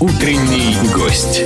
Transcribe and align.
Утренний 0.00 0.76
гость. 0.94 1.42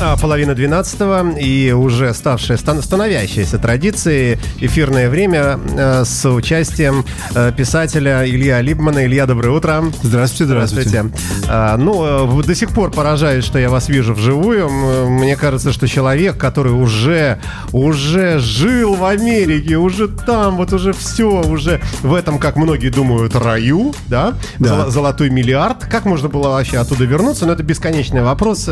А, 0.00 0.16
Половина 0.16 0.54
двенадцатого 0.54 1.36
и 1.36 1.72
уже 1.72 2.14
ставшая, 2.14 2.56
стан- 2.56 2.82
становящаяся 2.82 3.58
традицией 3.58 4.38
эфирное 4.60 5.10
время 5.10 5.58
э, 5.76 6.04
с 6.04 6.24
участием 6.30 7.04
э, 7.34 7.50
писателя 7.56 8.24
Илья 8.24 8.60
Либмана. 8.60 9.04
Илья, 9.06 9.26
доброе 9.26 9.50
утро. 9.50 9.82
Здравствуйте, 10.02 10.44
здравствуйте. 10.44 11.06
А, 11.48 11.76
ну, 11.76 12.38
э, 12.40 12.44
до 12.44 12.54
сих 12.54 12.70
пор 12.70 12.92
поражаюсь, 12.92 13.44
что 13.44 13.58
я 13.58 13.70
вас 13.70 13.88
вижу 13.88 14.14
вживую. 14.14 14.68
Мне 15.10 15.34
кажется, 15.34 15.72
что 15.72 15.88
человек, 15.88 16.36
который 16.38 16.72
уже, 16.72 17.40
уже 17.72 18.38
жил 18.38 18.94
в 18.94 19.04
Америке, 19.04 19.78
уже 19.78 20.06
там, 20.06 20.58
вот 20.58 20.72
уже 20.72 20.92
все, 20.92 21.42
уже 21.42 21.80
в 22.02 22.14
этом, 22.14 22.38
как 22.38 22.54
многие 22.54 22.90
думают, 22.90 23.34
раю, 23.34 23.92
да, 24.06 24.34
Да. 24.60 24.68
Золо- 24.68 24.90
золотой 24.90 25.28
миллиард. 25.30 25.86
Как 25.86 26.04
можно 26.04 26.28
было 26.28 26.50
вообще 26.50 26.78
оттуда 26.78 27.04
вернуться? 27.04 27.46
Но 27.46 27.52
это 27.54 27.64
бесконечный 27.64 28.22
вопрос. 28.22 28.68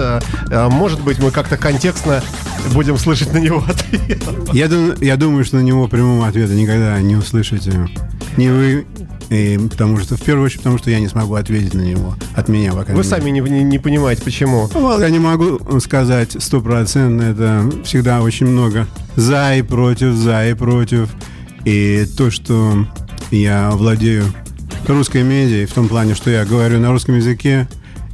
Может 0.51 1.01
быть, 1.01 1.16
мы 1.19 1.31
как-то 1.31 1.57
контекстно 1.57 2.23
будем 2.73 2.97
слышать 2.99 3.33
на 3.33 3.39
него 3.39 3.65
ответ. 3.67 4.23
Я, 4.53 4.69
я 5.01 5.17
думаю, 5.17 5.45
что 5.45 5.57
на 5.57 5.61
него 5.63 5.89
прямого 5.89 6.27
ответа 6.27 6.55
никогда 6.55 7.01
не 7.01 7.17
услышите. 7.17 7.89
Не 8.37 8.49
вы, 8.51 8.87
и 9.31 9.59
потому 9.71 9.99
что, 9.99 10.17
в 10.17 10.23
первую 10.23 10.47
очередь, 10.47 10.61
потому 10.61 10.79
что 10.79 10.91
я 10.91 11.01
не 11.01 11.09
смогу 11.09 11.35
ответить 11.35 11.75
на 11.75 11.81
него. 11.81 12.15
От 12.35 12.49
меня, 12.49 12.73
по 12.73 12.83
крайней 12.83 12.97
Вы 12.97 13.05
сами 13.05 13.31
не, 13.31 13.41
не- 13.41 13.65
не 13.65 13.79
понимаете, 13.79 14.23
почему. 14.23 14.69
Ну, 14.73 15.01
Я 15.01 15.11
не 15.11 15.19
могу 15.19 15.81
сказать 15.81 16.37
стопроцентно, 16.43 17.23
это 17.23 17.71
всегда 17.85 18.21
очень 18.23 18.47
много 18.47 18.87
за 19.17 19.57
и 19.57 19.63
против, 19.63 20.15
за 20.15 20.49
и 20.49 20.55
против. 20.55 21.09
И 21.65 22.07
то, 22.17 22.31
что 22.31 22.87
я 23.31 23.71
владею 23.73 24.25
русской 24.87 25.23
медией, 25.25 25.67
в 25.67 25.73
том 25.73 25.89
плане, 25.89 26.15
что 26.15 26.31
я 26.31 26.45
говорю 26.45 26.79
на 26.79 26.93
русском 26.93 27.17
языке 27.17 27.67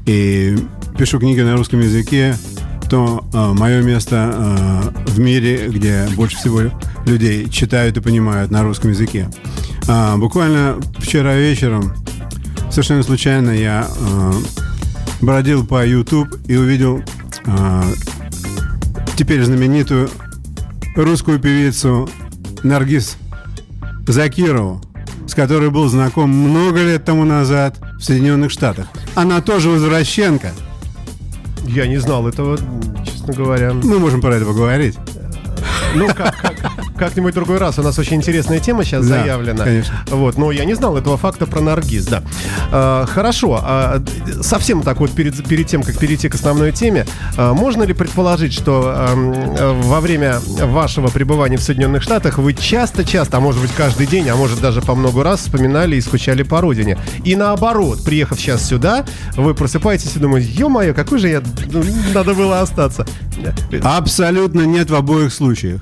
и 0.06 0.56
пишу 0.97 1.19
книги 1.19 1.41
на 1.41 1.56
русском 1.56 1.81
языке, 1.81 2.37
то 2.92 3.24
мое 3.32 3.80
место 3.80 4.30
э, 4.34 5.10
в 5.12 5.18
мире, 5.18 5.68
где 5.68 6.06
больше 6.14 6.36
всего 6.36 6.64
людей 7.06 7.48
читают 7.48 7.96
и 7.96 8.00
понимают 8.02 8.50
на 8.50 8.62
русском 8.62 8.90
языке. 8.90 9.30
А, 9.88 10.18
буквально 10.18 10.76
вчера 10.98 11.34
вечером, 11.34 11.94
совершенно 12.70 13.02
случайно, 13.02 13.48
я 13.48 13.88
э, 13.88 14.32
бродил 15.22 15.64
по 15.64 15.86
YouTube 15.86 16.36
и 16.46 16.54
увидел 16.54 17.02
а, 17.46 17.82
теперь 19.16 19.42
знаменитую 19.42 20.10
русскую 20.94 21.40
певицу 21.40 22.10
Наргиз 22.62 23.16
Закирову, 24.06 24.82
с 25.26 25.32
которой 25.32 25.70
был 25.70 25.88
знаком 25.88 26.28
много 26.28 26.82
лет 26.82 27.06
тому 27.06 27.24
назад 27.24 27.78
в 27.98 28.04
Соединенных 28.04 28.50
Штатах. 28.50 28.88
Она 29.14 29.40
тоже 29.40 29.70
возвращенка. 29.70 30.52
Я 31.66 31.86
не 31.86 31.96
знал 31.98 32.27
этого, 32.28 32.58
честно 33.05 33.32
говоря. 33.34 33.72
Мы 33.72 33.98
можем 33.98 34.20
про 34.20 34.34
это 34.36 34.44
поговорить. 34.44 34.98
Ну, 35.94 36.06
как, 36.08 36.36
как- 36.41 36.52
как-нибудь 37.03 37.34
другой 37.34 37.58
раз. 37.58 37.81
У 37.81 37.83
нас 37.83 37.98
очень 37.98 38.19
интересная 38.19 38.61
тема 38.61 38.84
сейчас 38.84 39.05
Да, 39.08 39.22
заявлена. 39.22 39.64
конечно. 39.64 39.95
Вот, 40.11 40.39
но 40.39 40.53
я 40.53 40.64
не 40.64 40.75
знал 40.75 40.97
этого 40.97 41.17
факта 41.17 41.47
про 41.47 41.61
Наргиз, 41.61 42.06
да. 42.06 42.22
А, 42.70 43.06
хорошо. 43.06 43.59
а, 43.61 44.00
совсем 44.41 44.83
так 44.83 45.00
вот 45.00 45.11
перед, 45.11 45.44
перед 45.48 45.67
тем, 45.67 45.83
как 45.83 45.98
перейти 45.98 46.28
к 46.28 46.36
основной 46.36 46.70
теме, 46.70 47.05
а, 47.36 47.55
можно 47.55 47.83
ли 47.83 47.92
предположить, 47.92 48.53
что 48.53 48.94
э, 48.97 49.81
во 49.83 50.00
время 50.00 50.39
вашего 50.61 51.09
пребывания 51.09 51.56
в 51.56 51.62
Соединенных 51.62 52.05
Штатах 52.05 52.39
вы 52.39 52.55
часто-часто, 52.55 53.39
а 53.39 53.41
может 53.41 53.61
быть 53.61 53.72
каждый 53.72 54.06
день, 54.06 54.28
а 54.28 54.37
может 54.37 54.61
даже 54.61 54.81
по 54.81 54.94
много 54.94 55.25
раз 55.25 55.41
вспоминали 55.41 55.97
и 55.97 56.00
скучали 56.00 56.44
по 56.44 56.61
родине? 56.61 56.98
И 57.25 57.34
наоборот, 57.34 58.05
приехав 58.05 58.39
сейчас 58.41 58.64
сюда, 58.64 59.05
вы 59.37 59.55
просыпаетесь 59.55 60.14
и 60.14 60.20
думаете, 60.20 60.50
ё-моё, 60.53 60.94
какой 60.94 61.19
же 61.19 61.28
я... 61.28 61.42
ну, 61.72 61.83
Надо 62.14 62.34
было 62.34 62.61
остаться. 62.61 63.05
Абсолютно 63.83 64.62
нет 64.62 64.89
в 64.91 64.94
обоих 64.94 65.32
случаях. 65.32 65.81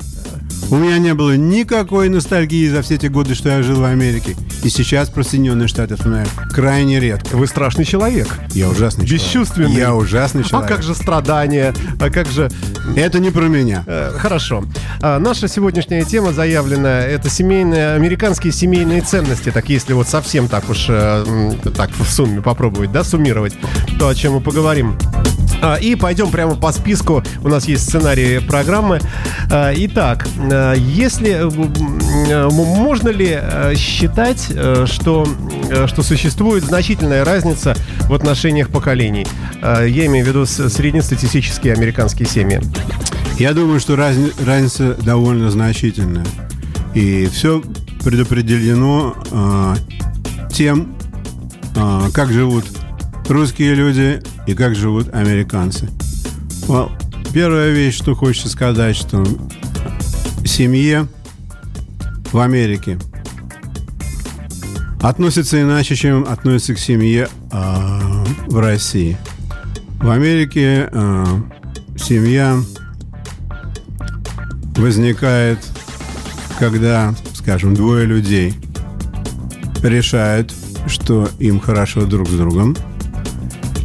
У 0.70 0.76
меня 0.76 0.98
не 0.98 1.14
было 1.14 1.36
никакой 1.36 2.08
ностальгии 2.08 2.69
за 2.69 2.82
все 2.82 2.97
те 2.97 3.08
годы, 3.08 3.34
что 3.34 3.48
я 3.48 3.62
жил 3.62 3.81
в 3.81 3.84
Америке. 3.84 4.36
И 4.62 4.69
сейчас 4.69 5.08
про 5.08 5.25
Соединенные 5.25 5.66
Штаты 5.66 5.97
вспоминаю 5.97 6.28
крайне 6.53 7.00
редко. 7.00 7.36
Вы 7.36 7.48
страшный 7.48 7.84
человек. 7.84 8.28
Я 8.50 8.69
ужасный 8.69 9.04
человек. 9.04 9.26
Бесчувственный. 9.26 9.72
Я 9.72 9.94
ужасный 9.97 10.42
А 10.42 10.44
человек. 10.44 10.69
как 10.69 10.82
же 10.84 10.94
страдания? 10.94 11.75
А 12.00 12.08
как 12.08 12.28
же... 12.28 12.48
Это 12.94 13.19
не 13.19 13.31
про 13.31 13.47
меня. 13.47 13.82
Э, 13.86 14.12
Хорошо. 14.16 14.64
А, 15.03 15.19
наша 15.19 15.48
сегодняшняя 15.48 16.04
тема 16.04 16.32
заявлена. 16.32 17.00
Это 17.00 17.28
семейные, 17.28 17.94
американские 17.94 18.52
семейные 18.52 19.00
ценности. 19.00 19.50
Так 19.50 19.69
если 19.69 19.92
вот 19.92 20.08
совсем 20.08 20.47
так 20.47 20.70
уж 20.70 20.87
э, 20.88 21.52
так 21.76 21.91
в 21.91 22.08
сумме 22.08 22.41
попробовать, 22.42 22.92
да, 22.92 23.02
суммировать 23.02 23.54
то, 23.98 24.06
о 24.06 24.14
чем 24.14 24.34
мы 24.34 24.41
поговорим. 24.41 24.97
А, 25.62 25.76
И 25.76 25.94
пойдем 25.94 26.31
прямо 26.31 26.54
по 26.56 26.72
списку. 26.72 27.22
У 27.43 27.48
нас 27.48 27.66
есть 27.69 27.84
сценарий 27.84 28.38
программы. 28.41 29.00
А, 29.50 29.72
Итак, 29.75 30.26
э, 30.50 30.75
если 30.78 31.31
э, 31.31 31.43
м, 31.43 32.53
можно 32.54 33.09
ли 33.10 33.38
э, 33.41 33.75
считать, 33.76 34.47
э, 34.50 34.87
что, 34.88 35.26
э, 35.70 35.87
что 35.87 36.03
существует 36.03 36.65
значительная 36.65 37.25
разница 37.25 37.75
в 38.09 38.15
отношениях 38.15 38.69
поколений? 38.70 39.26
Э, 39.62 39.87
Я 39.88 40.06
имею 40.06 40.25
в 40.25 40.28
виду 40.28 40.47
среднестатистические 40.47 41.75
американские 41.75 42.28
семьи. 42.28 42.60
Я 43.38 43.53
думаю, 43.54 43.81
что 43.81 43.94
разни- 43.94 44.32
разница 44.44 44.94
довольно 44.94 45.50
значительная. 45.50 46.26
И 46.94 47.26
все 47.32 47.62
предопределено 48.04 49.15
э, 49.31 49.75
тем, 50.53 50.94
э, 51.76 52.09
как 52.12 52.32
живут 52.32 52.65
русские 53.31 53.75
люди 53.75 54.21
и 54.47 54.55
как 54.55 54.75
живут 54.75 55.15
американцы. 55.15 55.89
Well, 56.67 56.91
первая 57.33 57.71
вещь, 57.71 57.97
что 57.97 58.15
хочется 58.15 58.49
сказать, 58.49 58.97
что 58.97 59.25
семье 60.45 61.07
в 62.33 62.39
Америке 62.39 62.99
относятся 65.01 65.63
иначе, 65.63 65.95
чем 65.95 66.25
относятся 66.29 66.75
к 66.75 66.79
семье 66.79 67.29
э, 67.53 68.25
в 68.49 68.59
России. 68.59 69.17
В 70.01 70.11
Америке 70.11 70.89
э, 70.93 71.25
семья 71.97 72.59
возникает, 74.77 75.59
когда, 76.59 77.15
скажем, 77.35 77.75
двое 77.75 78.07
людей 78.07 78.55
решают, 79.83 80.53
что 80.87 81.29
им 81.39 81.61
хорошо 81.61 82.07
друг 82.07 82.29
с 82.29 82.33
другом, 82.33 82.77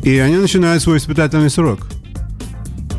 и 0.06 0.18
они 0.20 0.38
начинают 0.38 0.82
свой 0.82 0.98
испытательный 1.00 1.50
срок. 1.50 1.88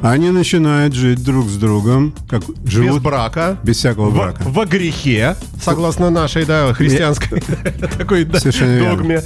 Они 0.03 0.31
начинают 0.31 0.93
жить 0.95 1.25
друг 1.25 1.49
с 1.49 1.57
другом, 1.57 2.13
как 2.29 2.43
Без 2.63 2.71
живут 2.71 3.03
брака. 3.03 3.57
без 3.63 3.77
всякого 3.79 4.11
В- 4.11 4.15
брака. 4.15 4.43
Во 4.45 4.67
грехе, 4.67 5.37
согласно 5.63 6.11
нашей, 6.11 6.45
да, 6.45 6.73
христианской 6.75 7.41
такой 7.99 8.25
догме. 8.25 9.23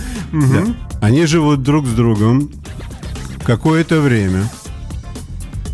Они 1.03 1.27
живут 1.27 1.63
друг 1.65 1.87
с 1.87 1.91
другом 1.91 2.51
какое-то 3.45 4.01
время 4.01 4.45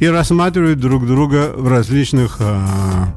и 0.01 0.07
рассматривают 0.07 0.81
друг 0.81 1.07
друга 1.07 1.53
в 1.55 1.69
различных 1.69 2.37
а, 2.41 3.13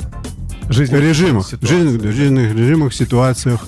Жизненных 0.69 1.03
режимах, 1.03 1.45
ситуациях. 1.47 1.71
жизненных, 1.83 2.13
жизненных 2.13 2.55
режимах, 2.55 2.93
ситуациях 2.93 3.65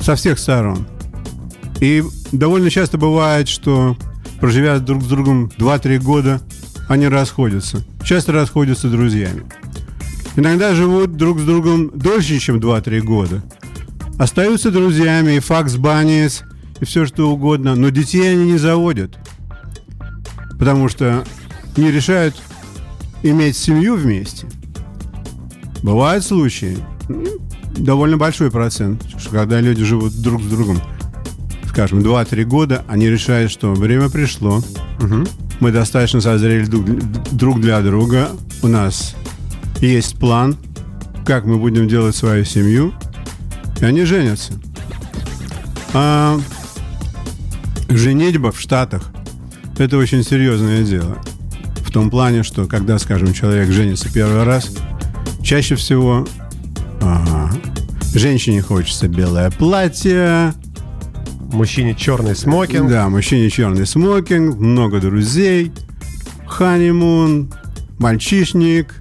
со 0.00 0.14
всех 0.16 0.38
сторон. 0.38 0.86
И 1.80 2.02
довольно 2.32 2.70
часто 2.70 2.98
бывает, 2.98 3.48
что 3.48 3.96
проживя 4.40 4.78
друг 4.78 5.02
с 5.02 5.06
другом 5.06 5.50
2-3 5.58 5.98
года, 5.98 6.40
они 6.88 7.08
расходятся. 7.08 7.84
Часто 8.04 8.32
расходятся 8.32 8.88
друзьями. 8.88 9.44
Иногда 10.36 10.74
живут 10.74 11.16
друг 11.16 11.40
с 11.40 11.44
другом 11.44 11.90
дольше, 11.94 12.38
чем 12.38 12.58
2-3 12.58 13.00
года. 13.00 13.42
Остаются 14.18 14.70
друзьями, 14.70 15.36
и 15.36 15.40
факс 15.40 15.76
банис, 15.76 16.42
и 16.80 16.84
все 16.84 17.06
что 17.06 17.30
угодно, 17.30 17.74
но 17.74 17.90
детей 17.90 18.32
они 18.32 18.52
не 18.52 18.58
заводят. 18.58 19.18
Потому 20.58 20.88
что 20.88 21.24
не 21.76 21.90
решают 21.90 22.34
иметь 23.22 23.56
семью 23.56 23.96
вместе. 23.96 24.46
Бывают 25.82 26.24
случаи, 26.24 26.76
довольно 27.76 28.18
большой 28.18 28.50
процент, 28.50 29.04
что 29.18 29.30
когда 29.30 29.60
люди 29.60 29.84
живут 29.84 30.20
друг 30.20 30.42
с 30.42 30.46
другом, 30.46 30.80
скажем, 31.70 32.00
2-3 32.00 32.44
года, 32.44 32.84
они 32.88 33.08
решают, 33.08 33.52
что 33.52 33.72
время 33.74 34.10
пришло, 34.10 34.62
мы 35.60 35.70
достаточно 35.70 36.20
созрели 36.20 36.64
друг, 37.30 37.60
для 37.60 37.80
друга, 37.80 38.30
у 38.62 38.66
нас 38.66 39.14
есть 39.80 40.18
план, 40.18 40.56
как 41.24 41.44
мы 41.44 41.58
будем 41.58 41.86
делать 41.86 42.16
свою 42.16 42.44
семью, 42.44 42.92
и 43.80 43.84
они 43.84 44.04
женятся. 44.04 44.52
А 45.94 46.40
женитьба 47.88 48.50
в 48.50 48.60
Штатах– 48.60 49.12
это 49.78 49.96
очень 49.96 50.24
серьезное 50.24 50.82
дело. 50.82 51.18
В 51.86 51.92
том 51.92 52.10
плане, 52.10 52.42
что 52.42 52.66
когда, 52.66 52.98
скажем, 52.98 53.32
человек 53.32 53.70
женится 53.70 54.12
первый 54.12 54.42
раз, 54.42 54.72
чаще 55.42 55.76
всего 55.76 56.26
а, 57.00 57.50
женщине 58.12 58.60
хочется 58.60 59.06
белое 59.06 59.50
платье, 59.50 60.52
Мужчине 61.52 61.94
черный 61.94 62.36
смокинг. 62.36 62.88
Да, 62.90 63.08
мужчине 63.08 63.50
черный 63.50 63.86
смокинг, 63.86 64.56
много 64.56 65.00
друзей, 65.00 65.72
ханимун, 66.46 67.52
мальчишник, 67.98 68.94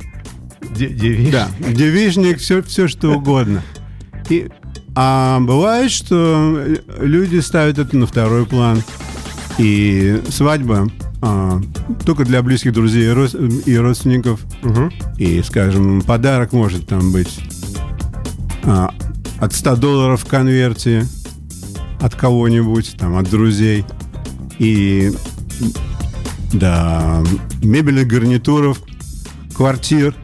Де- 0.75 0.90
девиш. 0.90 1.31
да, 1.31 1.50
девичник, 1.60 2.40
все, 2.40 2.62
все 2.62 2.88
что 2.88 3.12
угодно. 3.13 3.62
И, 4.30 4.50
а 4.96 5.40
бывает, 5.40 5.92
что 5.92 6.63
люди 7.00 7.40
ставят 7.40 7.80
это 7.80 7.96
на 7.98 8.06
второй 8.07 8.46
план. 8.46 8.81
И 9.57 10.22
свадьба 10.30 10.88
а, 11.22 11.62
только 12.06 12.24
для 12.24 12.42
близких 12.42 12.72
друзей 12.74 13.06
и 13.07 13.13
рос- 13.13 13.36
и 13.66 13.78
родственников. 13.78 14.40
Мгм. 14.62 14.92
И, 15.18 15.42
скажем, 15.44 16.01
подарок 16.01 16.54
может 16.54 16.88
там 16.88 17.12
быть 17.12 17.40
а, 18.63 18.94
от 19.40 19.54
100 19.54 19.75
долларов 19.78 20.22
в 20.22 20.25
конверте 20.28 21.06
от 22.00 22.16
кого-нибудь, 22.16 22.96
там, 22.98 23.18
от 23.18 23.30
друзей. 23.30 23.86
И 24.57 25.12
да, 26.54 27.24
мебельных 27.62 28.07
гарнитуров, 28.07 28.80
квартир, 29.56 30.16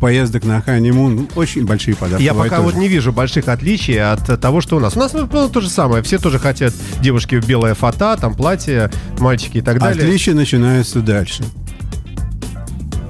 поездок 0.00 0.44
на 0.44 0.60
ханимун. 0.60 1.28
Очень 1.34 1.66
большие 1.66 1.96
подарки. 1.96 2.22
Я 2.22 2.34
пока 2.34 2.60
вот 2.60 2.72
тоже. 2.72 2.80
не 2.80 2.88
вижу 2.88 3.12
больших 3.12 3.48
отличий 3.48 4.00
от 4.00 4.40
того, 4.40 4.60
что 4.60 4.76
у 4.76 4.80
нас. 4.80 4.96
У 4.96 4.98
нас 4.98 5.12
ну, 5.12 5.26
то 5.26 5.60
же 5.60 5.68
самое. 5.68 6.02
Все 6.02 6.18
тоже 6.18 6.38
хотят 6.38 6.74
девушки 7.00 7.36
в 7.36 7.46
белое 7.46 7.74
фата, 7.74 8.16
там 8.20 8.34
платье, 8.34 8.90
мальчики 9.18 9.58
и 9.58 9.62
так 9.62 9.78
далее. 9.78 10.04
Отличия 10.04 10.34
начинаются 10.34 11.00
дальше. 11.00 11.44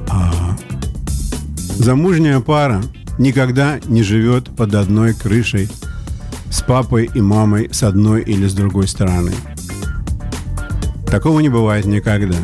А, 0.09 0.57
замужняя 1.77 2.41
пара 2.41 2.83
никогда 3.19 3.81
не 3.87 4.03
живет 4.03 4.55
под 4.55 4.75
одной 4.75 5.15
крышей 5.15 5.69
с 6.57 6.63
папой 6.63 7.11
и 7.13 7.21
мамой 7.21 7.69
с 7.71 7.83
одной 7.83 8.23
или 8.23 8.47
с 8.47 8.55
другой 8.55 8.89
стороны. 8.89 9.31
Такого 11.07 11.41
не 11.41 11.51
бывает 11.51 11.85
никогда. 11.85 12.39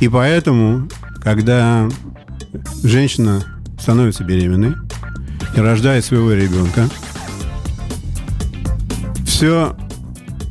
И 0.00 0.08
поэтому, 0.08 0.88
когда 1.20 1.88
женщина 2.84 3.42
становится 3.80 4.22
беременной 4.22 4.74
и 5.56 5.60
рождает 5.60 6.04
своего 6.04 6.32
ребенка, 6.32 6.88
все 9.26 9.76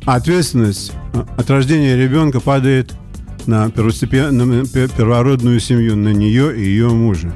ответственность 0.05 0.91
а, 1.13 1.25
от 1.37 1.49
рождения 1.49 1.95
ребенка 1.95 2.41
падает 2.41 2.93
на, 3.45 3.69
первородную 3.69 5.61
семью, 5.61 5.95
на 5.95 6.09
нее 6.09 6.57
и 6.57 6.65
ее 6.65 6.89
мужа. 6.89 7.33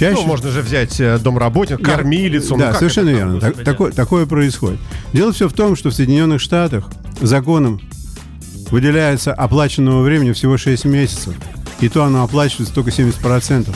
Чаще 0.00 0.22
Ну, 0.22 0.26
можно 0.28 0.50
же 0.50 0.62
взять 0.62 0.98
э, 0.98 1.18
домработницу, 1.18 1.82
кормилицу. 1.82 2.54
ну, 2.54 2.60
да, 2.60 2.68
как 2.68 2.78
совершенно 2.78 3.10
верно. 3.10 3.38
Так- 3.38 3.62
такое, 3.62 3.92
такое 3.92 4.24
происходит. 4.24 4.80
Дело 5.12 5.30
все 5.30 5.46
в 5.46 5.52
том, 5.52 5.76
что 5.76 5.90
в 5.90 5.94
Соединенных 5.94 6.40
Штатах 6.40 6.88
законом 7.20 7.82
выделяется 8.70 9.34
оплаченного 9.34 10.02
времени 10.02 10.32
всего 10.32 10.56
6 10.56 10.86
месяцев. 10.86 11.34
И 11.80 11.90
то 11.90 12.02
оно 12.04 12.24
оплачивается 12.24 12.74
только 12.74 12.90
70% 12.90 13.68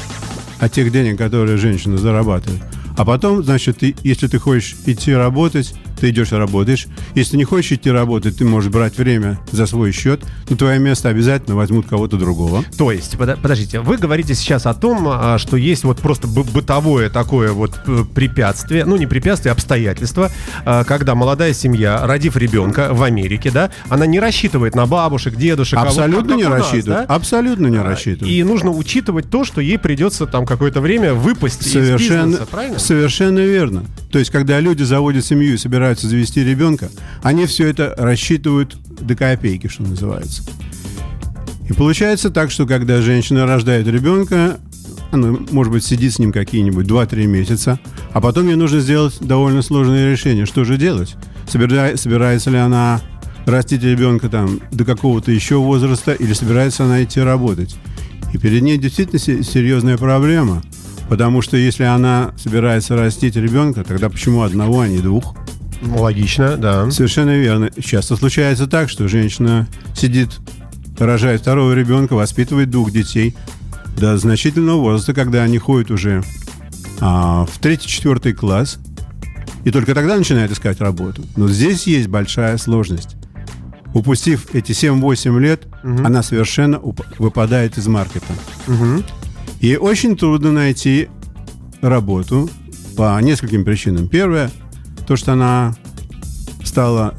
от 0.61 0.73
тех 0.73 0.91
денег, 0.91 1.19
которые 1.19 1.59
женщина 1.59 1.99
зарабатывает. 1.99 2.62
А 2.97 3.05
потом, 3.05 3.44
значит, 3.44 3.81
ты, 3.81 3.94
если 4.03 4.26
ты 4.26 4.38
хочешь 4.38 4.76
идти 4.87 5.12
работать, 5.12 5.75
ты 6.04 6.10
идешь 6.10 6.32
и 6.32 6.36
работаешь. 6.36 6.86
Если 7.14 7.38
не 7.38 7.44
хочешь 7.44 7.72
идти 7.72 7.90
работать, 7.90 8.36
ты 8.36 8.44
можешь 8.44 8.70
брать 8.70 8.98
время 8.98 9.38
за 9.52 9.64
свой 9.64 9.90
счет, 9.90 10.20
но 10.50 10.56
твое 10.56 10.78
место 10.78 11.08
обязательно 11.08 11.56
возьмут 11.56 11.86
кого-то 11.88 12.18
другого. 12.18 12.62
То 12.76 12.92
есть, 12.92 13.14
подо- 13.14 13.38
подождите, 13.40 13.80
вы 13.80 13.96
говорите 13.96 14.34
сейчас 14.34 14.66
о 14.66 14.74
том, 14.74 15.06
а, 15.08 15.38
что 15.38 15.56
есть 15.56 15.82
вот 15.84 16.00
просто 16.00 16.28
бы- 16.28 16.44
бытовое 16.44 17.08
такое 17.08 17.52
вот 17.52 17.80
э, 17.86 18.04
препятствие, 18.14 18.84
ну 18.84 18.96
не 18.96 19.06
препятствие, 19.06 19.52
а 19.52 19.54
обстоятельство, 19.54 20.30
а, 20.66 20.84
когда 20.84 21.14
молодая 21.14 21.54
семья, 21.54 22.06
родив 22.06 22.36
ребенка 22.36 22.90
в 22.92 23.02
Америке, 23.02 23.50
да, 23.50 23.70
она 23.88 24.04
не 24.04 24.20
рассчитывает 24.20 24.74
на 24.74 24.84
бабушек, 24.84 25.36
дедушек. 25.36 25.78
а 25.78 25.84
вот 25.84 25.88
Абсолютно 25.88 26.34
не 26.34 26.44
у 26.44 26.50
нас, 26.50 26.70
да? 26.84 27.04
Абсолютно 27.08 27.68
не 27.68 27.78
А, 27.78 27.82
рассчитывают. 27.82 28.30
И 28.30 28.42
нужно 28.44 28.72
учитывать 28.72 29.30
то, 29.30 29.44
что 29.46 29.62
ей 29.62 29.78
придется 29.78 30.26
там 30.26 30.44
какое-то 30.44 30.82
время 30.82 31.14
выпасть 31.14 31.66
из 31.66 31.72
Совершенно, 31.72 32.26
бизнеса, 32.26 32.46
правильно? 32.50 32.78
совершенно 32.78 33.38
верно. 33.38 33.84
То 34.12 34.18
есть, 34.18 34.30
когда 34.30 34.60
люди 34.60 34.82
заводят 34.82 35.24
семью 35.24 35.54
и 35.54 35.56
собираются 35.94 36.08
завести 36.08 36.44
ребенка, 36.44 36.91
они 37.23 37.46
все 37.46 37.69
это 37.69 37.94
рассчитывают 37.96 38.76
до 39.00 39.14
копейки, 39.14 39.69
что 39.69 39.82
называется. 39.82 40.43
И 41.69 41.73
получается 41.73 42.31
так, 42.31 42.50
что 42.50 42.67
когда 42.67 43.00
женщина 43.00 43.46
рождает 43.46 43.87
ребенка, 43.87 44.58
она, 45.12 45.37
может 45.50 45.73
быть, 45.73 45.85
сидит 45.85 46.12
с 46.12 46.19
ним 46.19 46.32
какие-нибудь 46.32 46.87
2-3 46.87 47.26
месяца, 47.26 47.79
а 48.12 48.20
потом 48.20 48.49
ей 48.49 48.56
нужно 48.56 48.81
сделать 48.81 49.17
довольно 49.20 49.62
сложное 49.62 50.11
решение. 50.11 50.46
Что 50.46 50.64
же 50.64 50.76
делать? 50.76 51.14
Собира- 51.46 51.97
собирается 51.97 52.50
ли 52.50 52.58
она 52.58 53.00
растить 53.47 53.82
ребенка 53.82 54.29
там 54.29 54.61
до 54.73 54.85
какого-то 54.85 55.31
еще 55.31 55.56
возраста 55.56 56.12
или 56.12 56.32
собирается 56.32 56.85
она 56.85 57.02
идти 57.02 57.20
работать? 57.20 57.76
И 58.32 58.38
перед 58.38 58.62
ней 58.62 58.79
действительно 58.79 59.20
се- 59.20 59.43
серьезная 59.44 59.97
проблема. 59.97 60.62
Потому 61.08 61.43
что 61.43 61.56
если 61.56 61.85
она 61.85 62.32
собирается 62.37 62.97
растить 62.97 63.37
ребенка, 63.37 63.85
тогда 63.85 64.08
почему 64.08 64.43
одного, 64.43 64.81
а 64.81 64.88
не 64.88 64.99
двух? 64.99 65.37
Логично, 65.86 66.56
да. 66.56 66.90
Совершенно 66.90 67.36
верно. 67.36 67.70
Часто 67.81 68.16
случается 68.16 68.66
так, 68.66 68.88
что 68.88 69.08
женщина 69.08 69.66
сидит, 69.94 70.31
рожает 70.98 71.40
второго 71.40 71.72
ребенка, 71.72 72.14
воспитывает 72.14 72.70
двух 72.70 72.90
детей 72.90 73.34
до 73.98 74.16
значительного 74.16 74.81
возраста, 74.81 75.14
когда 75.14 75.42
они 75.42 75.58
ходят 75.58 75.90
уже 75.90 76.22
а, 77.00 77.46
в 77.46 77.58
третий-четвертый 77.58 78.32
класс, 78.32 78.78
и 79.64 79.70
только 79.70 79.94
тогда 79.94 80.16
начинает 80.16 80.50
искать 80.50 80.81
работу. 80.81 81.22
Но 81.36 81.48
здесь 81.48 81.87
есть 81.87 82.08
большая 82.08 82.58
сложность. 82.58 83.16
Упустив 83.94 84.54
эти 84.54 84.72
7-8 84.72 85.40
лет, 85.40 85.66
она 85.82 86.22
совершенно 86.22 86.80
выпадает 87.19 87.78
из 87.78 87.87
маркета. 87.87 88.32
Мгм. 88.66 89.04
Ей 89.60 89.76
очень 89.76 90.16
трудно 90.16 90.50
найти 90.50 91.08
работу 91.80 92.50
по 92.96 93.20
нескольким 93.20 93.64
причинам. 93.64 94.08
Первое, 94.08 94.50
то, 95.06 95.16
что 95.16 95.32
она 95.32 95.74
стала 96.64 97.14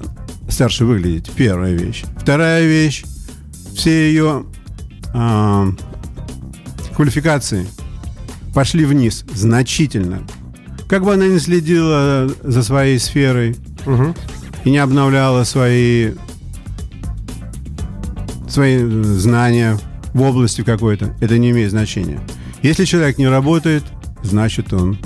старше 0.49 0.85
выглядеть. 0.85 1.31
Первая 1.35 1.73
вещь. 1.73 2.03
Вторая 2.19 2.65
вещь, 2.65 3.03
все 3.75 4.09
ее 4.09 4.45
а, 5.13 5.67
квалификации 6.95 7.67
пошли 8.53 8.85
вниз 8.85 9.25
значительно. 9.33 10.21
Как 10.87 11.03
бы 11.03 11.13
она 11.13 11.27
ни 11.27 11.37
следила 11.39 12.29
за 12.43 12.63
своей 12.63 12.99
сферой 12.99 13.55
Мгм. 13.85 14.15
и 14.63 14.71
не 14.71 14.77
обновляла 14.77 15.43
свои, 15.43 16.13
свои 18.47 18.77
э, 18.81 19.03
знания 19.03 19.77
в 20.13 20.21
области 20.21 20.61
какой-то, 20.61 21.13
это 21.19 21.37
не 21.37 21.51
имеет 21.51 21.71
значения. 21.71 22.19
Если 22.61 22.85
человек 22.85 23.17
не 23.17 23.27
работает, 23.27 23.83
значит 24.23 24.73
он 24.73 24.97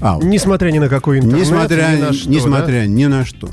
аут. 0.00 0.24
Несмотря 0.24 0.70
ни 0.70 0.78
на 0.78 0.88
какой 0.88 1.18
интернет, 1.18 1.40
Несмотря, 1.40 1.96
ни 1.96 2.00
на 2.00 2.12
что, 2.12 2.30
несмотря 2.30 2.86
ни 2.86 3.06
на 3.06 3.24
что. 3.24 3.48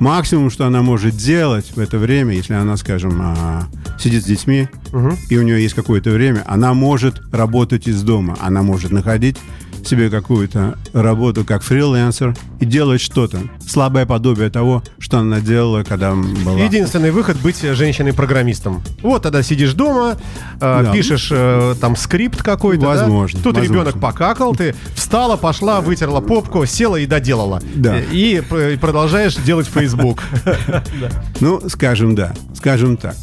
Максимум, 0.00 0.50
что 0.50 0.66
она 0.66 0.82
может 0.82 1.16
делать 1.16 1.72
в 1.74 1.78
это 1.78 1.98
время, 1.98 2.34
если 2.34 2.54
она, 2.54 2.76
скажем, 2.76 3.20
а, 3.22 3.64
сидит 4.00 4.22
с 4.22 4.26
детьми, 4.26 4.68
Мгм. 4.92 5.16
и 5.30 5.36
у 5.38 5.42
нее 5.42 5.62
есть 5.62 5.74
какое-то 5.74 6.10
время, 6.10 6.42
она 6.46 6.74
может 6.74 7.20
работать 7.32 7.86
из 7.86 8.02
дома. 8.02 8.36
Она 8.40 8.62
может 8.62 8.90
находить 8.90 9.36
себе 9.86 10.10
какую-то 10.10 10.76
работу 10.92 11.44
как 11.44 11.62
фрилансер 11.62 12.34
и 12.60 12.64
делать 12.64 13.00
что-то. 13.00 13.40
Слабое 13.66 14.06
подобие 14.06 14.50
того, 14.50 14.82
что 14.98 15.18
она 15.18 15.40
делала, 15.40 15.82
когда 15.82 16.14
была... 16.14 16.58
Единственный 16.60 17.10
выход 17.10 17.36
быть 17.38 17.60
женщиной-программистом. 17.62 18.82
Вот 19.02 19.22
тогда 19.22 19.42
сидишь 19.42 19.72
дома, 19.74 20.16
э, 20.60 20.82
Да. 20.84 20.92
пишешь 20.92 21.28
э, 21.30 21.74
там 21.80 21.96
скрипт 21.96 22.42
какой-то. 22.42 22.82
да? 22.82 22.88
Возможно, 22.88 23.40
Тут 23.42 23.56
возможно. 23.56 23.72
ребенок 23.72 24.00
покакал, 24.00 24.54
ты 24.54 24.74
встала, 24.94 25.36
пошла, 25.36 25.80
вытерла 25.80 26.20
попку, 26.20 26.64
села 26.66 26.96
и 26.96 27.06
доделала. 27.06 27.60
Да. 27.74 27.98
И, 27.98 28.40
и 28.40 28.76
продолжаешь 28.80 29.34
делать 29.36 29.66
Facebook. 29.66 30.22
Ну, 31.40 31.60
скажем, 31.68 32.14
да, 32.14 32.32
скажем 32.54 32.96
так. 32.96 33.16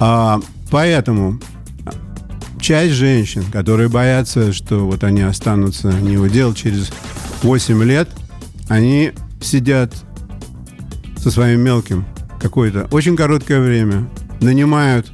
А, 0.00 0.40
поэтому 0.70 1.40
часть 2.60 2.94
женщин, 2.94 3.44
которые 3.50 3.88
боятся, 3.88 4.52
что 4.52 4.86
вот 4.86 5.04
они 5.04 5.22
останутся 5.22 5.92
не 5.92 6.16
у 6.16 6.28
дел 6.28 6.54
через 6.54 6.90
8 7.42 7.82
лет, 7.84 8.08
они 8.68 9.12
сидят 9.40 9.92
со 11.16 11.30
своим 11.30 11.60
мелким 11.60 12.04
какое-то 12.40 12.88
очень 12.90 13.16
короткое 13.16 13.60
время, 13.60 14.08
нанимают 14.40 15.10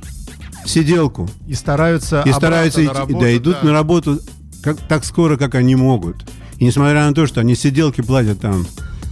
сиделку 0.66 1.28
И 1.46 1.54
стараются 1.54 2.22
и 2.24 2.32
стараются 2.32 2.80
на 2.80 2.84
идти, 2.84 2.94
работу, 2.94 3.20
да, 3.20 3.36
идут 3.36 3.62
на 3.62 3.72
работу 3.72 4.20
как, 4.62 4.76
так 4.88 5.04
скоро, 5.04 5.36
как 5.36 5.54
они 5.54 5.76
могут. 5.76 6.16
И 6.58 6.64
несмотря 6.64 7.06
на 7.06 7.14
то, 7.14 7.26
что 7.26 7.40
они 7.40 7.54
сиделки 7.54 8.00
платят 8.00 8.40
там 8.40 8.66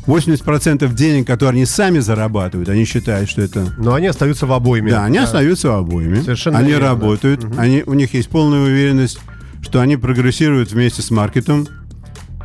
80% 0.07 0.93
денег, 0.95 1.27
которые 1.27 1.59
они 1.59 1.67
сами 1.67 1.99
зарабатывают, 2.01 2.69
они 2.69 2.85
считают, 2.85 3.31
что 3.31 3.43
это... 3.43 3.73
Но 3.79 3.95
они 3.95 4.07
остаются 4.07 4.47
в 4.47 4.53
обойме. 4.53 4.91
Да, 4.91 5.05
они 5.05 5.19
остаются 5.19 5.77
обоими. 5.77 6.21
Совершенно 6.21 6.59
они 6.59 6.71
верно. 6.71 6.89
работают, 6.89 7.45
они, 7.57 7.83
у 7.87 7.95
них 7.95 8.15
есть 8.15 8.29
полная 8.29 8.61
уверенность, 8.61 9.19
что 9.63 9.81
они 9.81 9.97
прогрессируют 9.97 10.73
вместе 10.73 11.03
с 11.03 11.11
маркетом, 11.11 11.69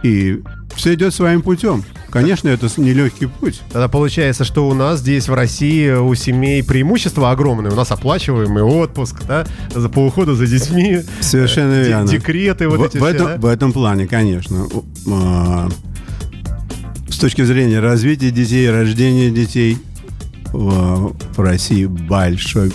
И 0.04 0.42
все 0.76 0.94
идет 0.94 1.14
своим 1.14 1.42
путем. 1.42 1.84
Конечно, 2.10 2.48
это 2.48 2.70
нелегкий 2.78 3.26
путь. 3.26 3.62
Тогда 3.72 3.88
получается, 3.88 4.44
что 4.44 4.68
у 4.70 4.74
нас 4.74 5.00
здесь 5.00 5.28
в 5.28 5.34
России 5.34 5.92
у 5.92 6.14
семей 6.16 6.64
преимущество 6.64 7.32
огромное. 7.32 7.72
У 7.72 7.76
нас 7.76 7.92
оплачиваемый 7.92 8.64
отпуск, 8.64 9.24
да, 9.28 9.46
за, 9.74 9.90
по 9.90 10.06
уходу 10.06 10.36
за 10.36 10.48
детьми. 10.48 11.02
Совершенно 11.20 11.82
верно. 11.82 12.08
Декреты 12.08 12.70
вот 12.70 12.80
в, 12.80 12.84
эти 12.84 12.98
в 12.98 13.02
все, 13.02 13.08
этом, 13.10 13.28
да? 13.28 13.38
в 13.38 13.46
этом 13.46 13.74
плане, 13.74 14.08
конечно. 14.08 14.68
А, 17.08 17.12
С 17.12 17.18
точки 17.18 17.44
зрения 17.44 17.80
развития 17.80 18.32
детей, 18.32 18.70
рождения 18.70 19.30
детей 19.32 19.78
в, 20.54 21.14
в 21.36 21.40
России 21.40 21.86
большой 21.86 22.72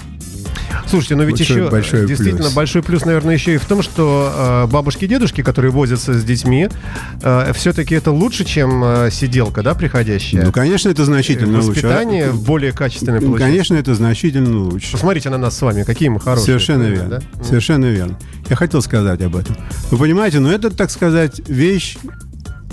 Слушайте, 0.86 1.16
но 1.16 1.22
ведь 1.24 1.38
Большой- 1.38 1.56
еще 1.60 1.70
большой 1.70 2.06
действительно 2.06 2.42
плюс. 2.44 2.54
большой 2.54 2.82
плюс, 2.82 3.04
наверное, 3.04 3.34
еще 3.34 3.54
и 3.54 3.56
в 3.56 3.64
том, 3.64 3.82
что 3.82 4.66
э, 4.68 4.70
бабушки 4.70 5.04
и 5.04 5.08
дедушки, 5.08 5.42
которые 5.42 5.70
возятся 5.70 6.12
с 6.12 6.22
детьми, 6.24 6.68
все-таки 7.54 7.94
это 7.94 8.10
лучше, 8.10 8.44
чем 8.44 8.82
э, 8.84 9.08
сиделка, 9.10 9.62
да, 9.62 9.74
приходящая. 9.74 10.44
Ну, 10.44 10.52
конечно, 10.52 10.88
это 10.90 11.04
значительно 11.06 11.58
лучше. 11.60 11.68
Воспитание 11.86 12.32
более 12.32 12.72
качественное 12.72 13.20
Ну, 13.20 13.26
получается. 13.28 13.50
Конечно, 13.52 13.74
это 13.76 13.94
значительно 13.94 14.58
лучше. 14.58 14.92
Посмотрите 14.92 15.30
на 15.30 15.38
нас 15.38 15.56
с 15.56 15.62
вами, 15.62 15.82
какие 15.84 16.08
мы 16.08 16.20
хорошие. 16.20 16.46
Совершенно 16.46 16.84
правильно, 16.84 17.02
верно. 17.02 17.22
да? 17.38 17.44
Совершенно 17.44 17.86
верно. 17.86 18.18
Я 18.50 18.56
хотел 18.56 18.82
сказать 18.82 19.22
об 19.22 19.36
этом. 19.36 19.56
Вы 19.90 19.96
понимаете, 19.98 20.40
ну 20.40 20.50
это, 20.50 20.70
так 20.70 20.90
сказать, 20.90 21.40
вещь 21.48 21.96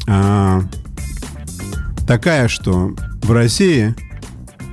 а, 0.07 0.63
такая, 2.09 2.47
что 2.47 2.95
в 3.21 3.31
России 3.31 3.93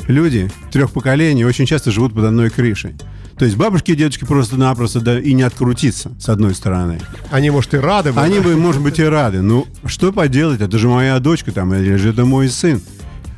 люди 0.09 0.51
трех 0.73 0.91
поколений 0.91 1.45
очень 1.45 1.67
часто 1.67 1.91
живут 1.91 2.15
под 2.15 2.25
одной 2.25 2.49
крышей. 2.49 2.95
То 3.39 3.45
есть 3.45 3.59
бабушки 3.59 3.91
и 3.91 3.95
дедушки 3.95 4.25
просто-напросто 4.25 5.01
да, 5.01 5.21
и 5.21 5.35
не 5.35 5.43
открутиться, 5.43 6.13
с 6.19 6.31
одной 6.31 6.55
стороны. 6.55 6.99
Они, 7.31 7.51
может, 7.51 7.75
и 7.75 7.77
рады. 7.77 8.15
Они 8.17 8.41
бы, 8.41 8.57
может 8.57 8.81
быть, 8.81 8.99
и 8.99 9.05
рады. 9.05 9.43
Ну, 9.43 9.67
что 9.85 10.15
поделать, 10.15 10.63
это 10.63 10.79
же 10.79 10.89
моя 10.89 11.19
дочка 11.19 11.53
там, 11.53 11.75
или 11.75 11.97
же 11.97 12.09
это 12.09 12.25
мой 12.25 12.49
сын. 12.49 12.81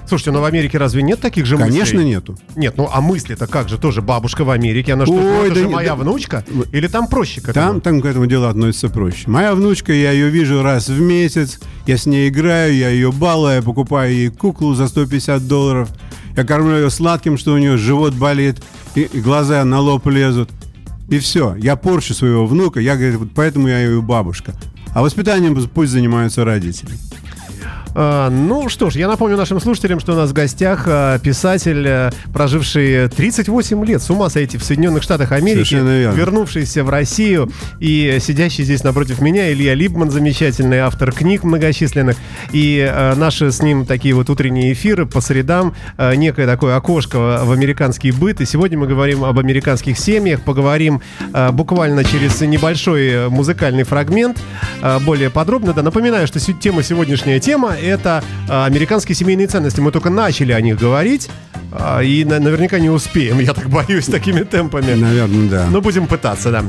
Слушайте, 0.08 0.30
ну 0.30 0.40
в 0.40 0.44
Америке 0.44 0.78
разве 0.78 1.02
нет 1.02 1.20
таких 1.20 1.44
же 1.44 1.58
Конечно, 1.58 1.98
мыслей? 1.98 2.04
нету. 2.04 2.38
Нет, 2.56 2.74
ну 2.78 2.88
а 2.90 3.00
мысли-то 3.02 3.46
как 3.46 3.68
же? 3.68 3.76
Тоже 3.76 4.00
бабушка 4.00 4.42
в 4.44 4.50
Америке, 4.50 4.94
она 4.94 5.04
что, 5.04 5.14
Ой, 5.14 5.20
ну, 5.22 5.42
это 5.44 5.54
да 5.54 5.60
же 5.60 5.68
моя 5.68 5.88
да- 5.90 5.96
внучка? 5.96 6.44
Или 6.72 6.86
там 6.86 7.08
проще 7.08 7.40
к 7.42 7.50
этому? 7.50 7.66
Там, 7.66 7.80
там 7.82 8.00
к 8.00 8.06
этому 8.06 8.26
делу 8.26 8.46
относится 8.46 8.88
проще. 8.88 9.28
Моя 9.28 9.54
внучка, 9.54 9.92
я 9.92 10.12
ее 10.12 10.30
вижу 10.30 10.62
раз 10.62 10.88
в 10.88 10.98
месяц, 10.98 11.60
я 11.86 11.98
с 11.98 12.06
ней 12.06 12.30
играю, 12.30 12.74
я 12.74 12.88
ее 12.88 13.12
балую, 13.12 13.56
я 13.56 13.62
покупаю 13.62 14.14
ей 14.14 14.28
куклу 14.30 14.74
за 14.74 14.88
150 14.88 15.46
долларов, 15.46 15.90
я 16.36 16.44
кормлю 16.44 16.76
ее 16.76 16.90
сладким, 16.90 17.36
что 17.36 17.52
у 17.52 17.58
нее 17.58 17.76
живот 17.76 18.14
болит, 18.14 18.62
и, 18.94 19.02
и 19.02 19.20
глаза 19.20 19.62
на 19.64 19.80
лоб 19.80 20.06
лезут. 20.06 20.48
И 21.10 21.18
все, 21.18 21.54
я 21.56 21.76
порчу 21.76 22.14
своего 22.14 22.46
внука, 22.46 22.80
я 22.80 22.96
говорю, 22.96 23.18
вот 23.20 23.28
поэтому 23.34 23.68
я 23.68 23.80
ее 23.80 24.00
бабушка. 24.00 24.54
А 24.94 25.02
воспитанием 25.02 25.54
пусть 25.74 25.92
занимаются 25.92 26.44
родители. 26.46 26.92
А, 27.94 28.30
ну 28.30 28.68
что 28.68 28.90
ж, 28.90 28.96
я 28.96 29.08
напомню 29.08 29.36
нашим 29.36 29.60
слушателям, 29.60 30.00
что 30.00 30.12
у 30.12 30.16
нас 30.16 30.30
в 30.30 30.32
гостях 30.32 30.84
а, 30.86 31.18
писатель, 31.18 31.86
а, 31.86 32.10
проживший 32.32 33.08
38 33.08 33.84
лет, 33.84 34.02
с 34.02 34.10
ума 34.10 34.28
сойти, 34.28 34.58
в 34.58 34.64
Соединенных 34.64 35.02
Штатах 35.02 35.32
Америки, 35.32 35.74
вернувшийся 35.74 36.84
в 36.84 36.90
Россию 36.90 37.50
и 37.80 38.18
сидящий 38.20 38.64
здесь 38.64 38.84
напротив 38.84 39.20
меня 39.20 39.52
Илья 39.52 39.74
Либман, 39.74 40.10
замечательный 40.10 40.78
автор 40.78 41.12
книг 41.12 41.44
многочисленных. 41.44 42.16
И 42.52 42.86
а, 42.88 43.14
наши 43.14 43.50
с 43.50 43.62
ним 43.62 43.86
такие 43.86 44.14
вот 44.14 44.30
утренние 44.30 44.72
эфиры 44.72 45.06
по 45.06 45.20
средам, 45.20 45.74
а, 45.96 46.14
некое 46.14 46.46
такое 46.46 46.76
окошко 46.76 47.40
в 47.44 47.52
американский 47.52 48.10
быт. 48.10 48.40
И 48.40 48.46
сегодня 48.46 48.78
мы 48.78 48.86
говорим 48.86 49.24
об 49.24 49.38
американских 49.38 49.98
семьях, 49.98 50.42
поговорим 50.42 51.00
буквально 51.52 52.04
через 52.04 52.40
небольшой 52.40 53.08
э, 53.08 53.28
музыкальный 53.28 53.84
фрагмент 53.84 54.40
более 55.04 55.30
подробно. 55.30 55.72
Да, 55.72 55.82
напоминаю, 55.82 56.26
что 56.26 56.40
тема 56.40 56.82
сегодняшняя 56.82 57.40
тема 57.40 57.74
это 57.88 58.22
а, 58.48 58.66
американские 58.66 59.14
семейные 59.16 59.46
ценности. 59.46 59.80
Мы 59.80 59.90
только 59.92 60.10
начали 60.10 60.52
о 60.52 60.60
них 60.60 60.78
говорить 60.78 61.28
а, 61.72 62.00
и 62.02 62.24
на- 62.24 62.38
наверняка 62.40 62.78
не 62.78 62.90
успеем, 62.90 63.38
я 63.40 63.52
так 63.54 63.68
боюсь, 63.68 64.06
такими 64.10 64.40
темпами. 64.44 64.94
Наверное, 64.94 65.48
да. 65.48 65.66
Но 65.70 65.80
будем 65.80 66.06
пытаться, 66.06 66.50
да. 66.50 66.64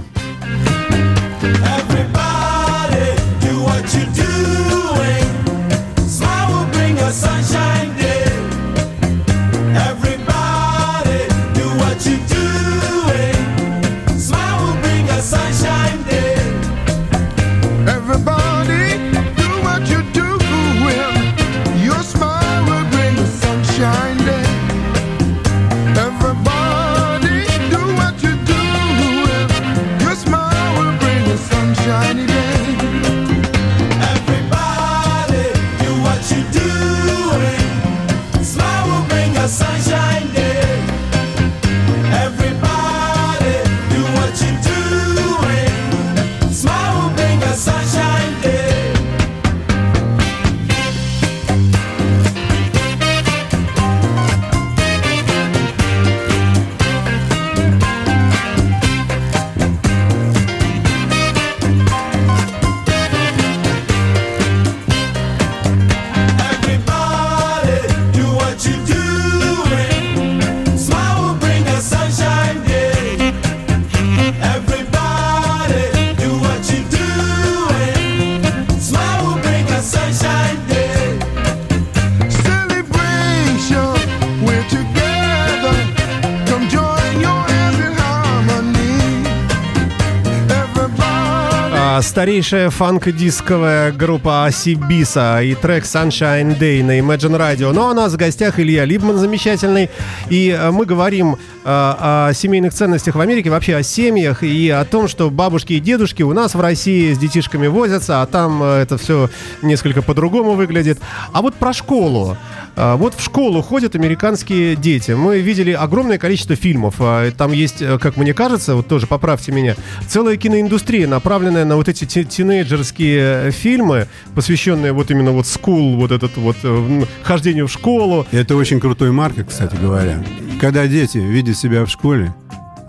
Старейшая 92.19 92.69
фанк-дисковая 92.69 93.93
группа 93.93 94.43
Асибиса 94.43 95.41
и 95.41 95.55
трек 95.55 95.85
Sunshine 95.85 96.59
Day 96.59 96.83
на 96.83 96.99
Imagine 96.99 97.37
Radio. 97.39 97.71
Ну 97.71 97.87
а 97.87 97.91
у 97.91 97.93
нас 97.93 98.11
в 98.11 98.17
гостях 98.17 98.59
Илья 98.59 98.83
Либман 98.83 99.15
замечательный. 99.15 99.89
И 100.29 100.51
а, 100.51 100.73
мы 100.73 100.85
говорим 100.85 101.37
о 101.65 102.31
семейных 102.33 102.73
ценностях 102.73 103.15
в 103.15 103.21
Америке, 103.21 103.49
вообще 103.49 103.75
о 103.75 103.83
семьях 103.83 104.43
и 104.43 104.69
о 104.69 104.85
том, 104.85 105.07
что 105.07 105.29
бабушки 105.29 105.73
и 105.73 105.79
дедушки 105.79 106.23
у 106.23 106.33
нас 106.33 106.55
в 106.55 106.61
России 106.61 107.13
с 107.13 107.17
детишками 107.17 107.67
возятся, 107.67 108.21
а 108.21 108.25
там 108.25 108.59
а, 108.63 108.81
это 108.81 108.97
все 108.97 109.29
несколько 109.61 110.01
по-другому 110.01 110.53
выглядит. 110.53 110.99
А 111.33 111.41
вот 111.41 111.55
про 111.55 111.73
школу. 111.73 112.37
А, 112.75 112.95
Вот 112.95 113.13
в 113.15 113.21
школу 113.23 113.61
ходят 113.61 113.95
американские 113.95 114.75
дети. 114.75 115.11
Мы 115.11 115.39
видели 115.39 115.71
огромное 115.71 116.17
количество 116.17 116.55
фильмов. 116.55 116.95
А, 116.99 117.29
Там 117.31 117.51
есть, 117.51 117.81
э, 117.81 117.97
как 117.99 118.15
мне 118.17 118.33
кажется, 118.33 118.75
вот 118.75 118.87
тоже 118.87 119.05
поправьте 119.07 119.51
меня, 119.51 119.75
целая 120.07 120.37
киноиндустрия, 120.37 121.07
направленная 121.07 121.65
на 121.65 121.75
вот 121.75 121.89
эти 121.89 122.05
ти- 122.05 122.25
тинейджерские 122.25 123.47
э, 123.47 123.51
фильмы, 123.51 124.07
посвященные 124.35 124.93
вот 124.93 125.11
именно 125.11 125.31
вот 125.31 125.45
school, 125.45 125.97
вот 125.97 126.11
этот 126.11 126.37
вот 126.37 126.55
э, 126.63 127.03
хождению 127.23 127.67
в 127.67 127.71
школу. 127.71 128.25
Это 128.31 128.55
очень 128.55 128.79
крутой 128.79 129.11
маркет, 129.11 129.47
кстати 129.49 129.75
говоря. 129.75 130.23
Когда 130.59 130.87
дети 130.87 131.17
видят 131.17 131.57
себя 131.57 131.85
в 131.85 131.89
школе, 131.89 132.35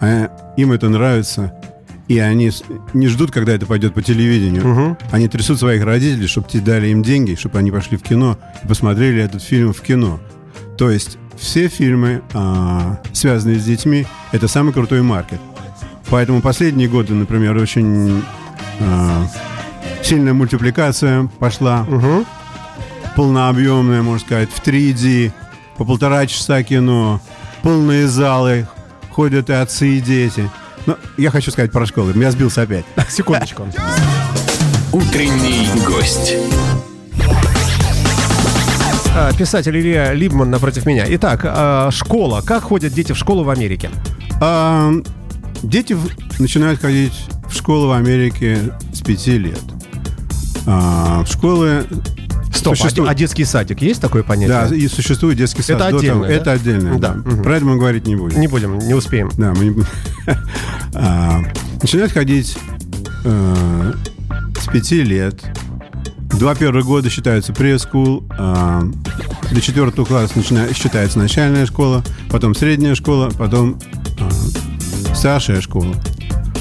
а 0.01 0.31
им 0.57 0.73
это 0.73 0.89
нравится, 0.89 1.55
и 2.09 2.19
они 2.19 2.51
не 2.93 3.07
ждут, 3.07 3.31
когда 3.31 3.53
это 3.53 3.67
пойдет 3.67 3.95
по 3.95 4.03
телевидению. 4.03 4.97
Они 5.13 5.29
трясут 5.29 5.61
своих 5.61 5.85
родителей, 5.85 6.27
чтобы 6.27 6.49
те 6.49 6.59
дали 6.59 6.89
им 6.89 7.03
деньги, 7.05 7.37
чтобы 7.37 7.59
они 7.59 7.71
пошли 7.71 7.97
в 7.97 8.03
кино 8.03 8.37
и 8.65 8.67
посмотрели 8.67 9.23
этот 9.23 9.43
фильм 9.43 9.73
в 9.73 9.81
кино. 9.81 10.19
То 10.77 10.91
есть 10.91 11.19
все 11.39 11.69
фильмы, 11.69 12.23
а, 12.35 13.01
связанные 13.13 13.61
с 13.61 13.65
детьми, 13.65 14.07
это 14.33 14.49
самый 14.49 14.73
крутой 14.73 15.03
маркет. 15.03 15.41
Поэтому 16.09 16.43
последние 16.43 16.89
годы, 16.89 17.15
например, 17.15 17.57
очень 17.57 18.23
а, 18.81 19.27
сильная 20.03 20.35
мультипликация 20.35 21.31
пошла 21.39 21.87
полнообъемное, 23.15 24.03
можно 24.03 24.27
сказать, 24.27 24.51
в 24.51 24.67
3D, 24.67 25.33
по 25.77 25.85
полтора 25.85 26.27
часа 26.27 26.63
кино, 26.63 27.21
полные 27.63 28.07
залы, 28.09 28.67
ходят 29.11 29.51
и 29.51 29.53
отцы, 29.53 29.89
и 29.89 30.01
дети. 30.01 30.49
Но 30.87 30.97
я 31.17 31.31
хочу 31.31 31.51
сказать 31.51 31.73
про 31.73 31.87
школу. 31.87 32.13
Я 32.15 32.31
сбился 32.31 32.63
опять. 32.63 32.85
Секундочку. 33.09 33.67
Утренний 34.93 35.69
гость. 35.87 36.35
А, 39.15 39.33
Писатель 39.33 39.77
Илья 39.77 40.13
Либман 40.15 40.51
напротив 40.51 40.87
меня. 40.87 41.05
Итак, 41.09 41.43
а, 41.45 41.91
школа. 41.91 42.43
Как 42.45 42.63
ходят 42.63 42.93
дети 42.93 43.13
в 43.13 43.17
школу 43.17 43.45
в 43.45 43.51
Америке? 43.51 43.91
А, 44.41 44.93
дети 45.63 45.97
начинают 46.39 46.81
ходить 46.81 47.13
в 47.49 47.55
школу 47.55 47.89
в 47.89 47.93
Америке 47.93 48.73
с 48.93 49.01
пяти 49.01 49.39
лет. 49.39 49.61
А, 50.67 51.23
в 51.25 51.31
школы... 51.31 51.87
Стоп, 52.61 52.75
а- 52.75 52.77
существует- 52.77 53.11
а 53.11 53.15
детский 53.15 53.45
садик 53.45 53.83
есть 53.83 54.01
такое 54.01 54.23
понятие? 54.23 54.49
Да, 54.69 54.75
и 54.75 54.87
существует 54.89 55.37
детский 55.39 55.63
сад. 55.63 55.77
Это 55.81 55.87
отдельно, 55.97 56.21
да? 56.27 56.33
Это 56.33 56.53
отдельно, 56.53 56.99
Да. 56.99 57.13
Про 57.43 57.57
это 57.57 57.65
мы 57.65 57.77
говорить 57.77 58.07
не 58.07 58.17
будем. 58.17 58.41
Не 58.41 58.47
будем, 58.49 58.79
не 58.79 58.95
успеем. 58.95 59.31
Да, 59.37 59.53
мы 59.55 59.65
не 59.65 59.71
будем. 59.71 59.89
А, 60.95 61.41
Начинают 61.83 62.13
ходить 62.13 62.57
э, 63.25 63.93
с 64.61 64.67
пяти 64.67 65.03
лет. 65.03 65.41
Два 66.39 66.55
первых 66.55 66.85
года 66.85 67.09
считаются 67.11 67.53
прескул. 67.53 68.25
а, 68.39 68.83
До 69.51 69.61
четвертого 69.61 70.05
класса 70.05 70.35
начина- 70.37 70.73
считается 70.75 71.19
начальная 71.19 71.67
школа, 71.67 72.05
потом 72.31 72.55
средняя 72.55 72.95
школа, 72.95 73.31
потом 73.37 73.79
а, 74.21 75.15
старшая 75.15 75.61
школа. 75.61 75.95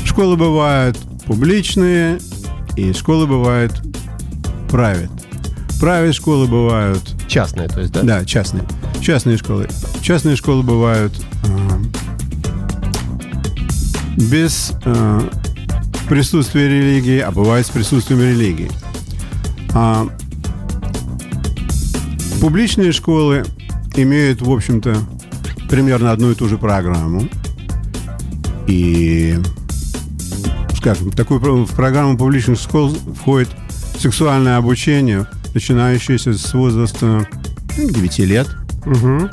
Школы 0.05 0.37
бывают 0.37 0.97
публичные, 1.25 2.19
и 2.75 2.93
школы 2.93 3.27
бывают 3.27 3.73
private. 4.69 5.11
Private 5.79 6.11
школы 6.11 6.47
бывают 6.47 7.15
Частные, 7.27 7.69
то 7.69 7.79
есть, 7.79 7.93
да? 7.93 8.03
да, 8.03 8.25
частные. 8.25 8.63
Частные 8.99 9.37
школы. 9.37 9.67
Частные 10.01 10.35
школы 10.35 10.61
бывают 10.61 11.13
а, 11.45 11.79
без 14.17 14.73
а, 14.83 15.21
присутствия 16.09 16.67
религии, 16.67 17.19
а 17.19 17.31
бывают 17.31 17.65
с 17.65 17.69
присутствием 17.69 18.19
религии. 18.19 18.69
А, 19.73 20.07
публичные 22.41 22.91
школы 22.91 23.45
имеют, 23.95 24.41
в 24.41 24.51
общем-то, 24.51 24.97
примерно 25.69 26.11
одну 26.11 26.31
и 26.31 26.35
ту 26.35 26.49
же 26.49 26.57
программу. 26.57 27.29
И, 28.67 29.37
скажем, 30.75 31.11
в 31.11 31.15
такую 31.15 31.65
в 31.65 31.73
программу 31.73 32.17
публичных 32.17 32.59
школ 32.59 32.93
входит 33.15 33.49
сексуальное 33.97 34.57
обучение, 34.57 35.25
начинающееся 35.53 36.33
с 36.33 36.53
возраста 36.53 37.27
ну, 37.77 37.89
9 37.89 38.19
лет. 38.19 38.47
Мгм. 38.85 39.29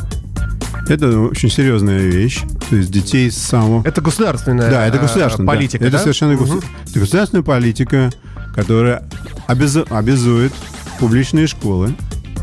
Это 0.88 1.18
очень 1.20 1.50
серьезная 1.50 1.98
вещь. 2.00 2.40
То 2.70 2.76
есть 2.76 2.90
детей 2.90 3.30
с 3.30 3.36
самого... 3.36 3.82
Это 3.86 4.00
государственная 4.00 4.70
Да, 4.70 4.86
это 4.86 4.98
э, 4.98 5.00
государственная 5.00 5.46
да. 5.46 5.52
политика, 5.52 5.84
Это 5.84 5.92
да? 5.92 5.98
совершенно 5.98 6.34
госу- 6.36 6.62
это 6.88 7.00
государственная 7.00 7.42
политика, 7.42 8.12
которая 8.54 9.02
обяза- 9.48 9.86
обязует 9.90 10.52
публичные 11.00 11.46
школы 11.48 11.94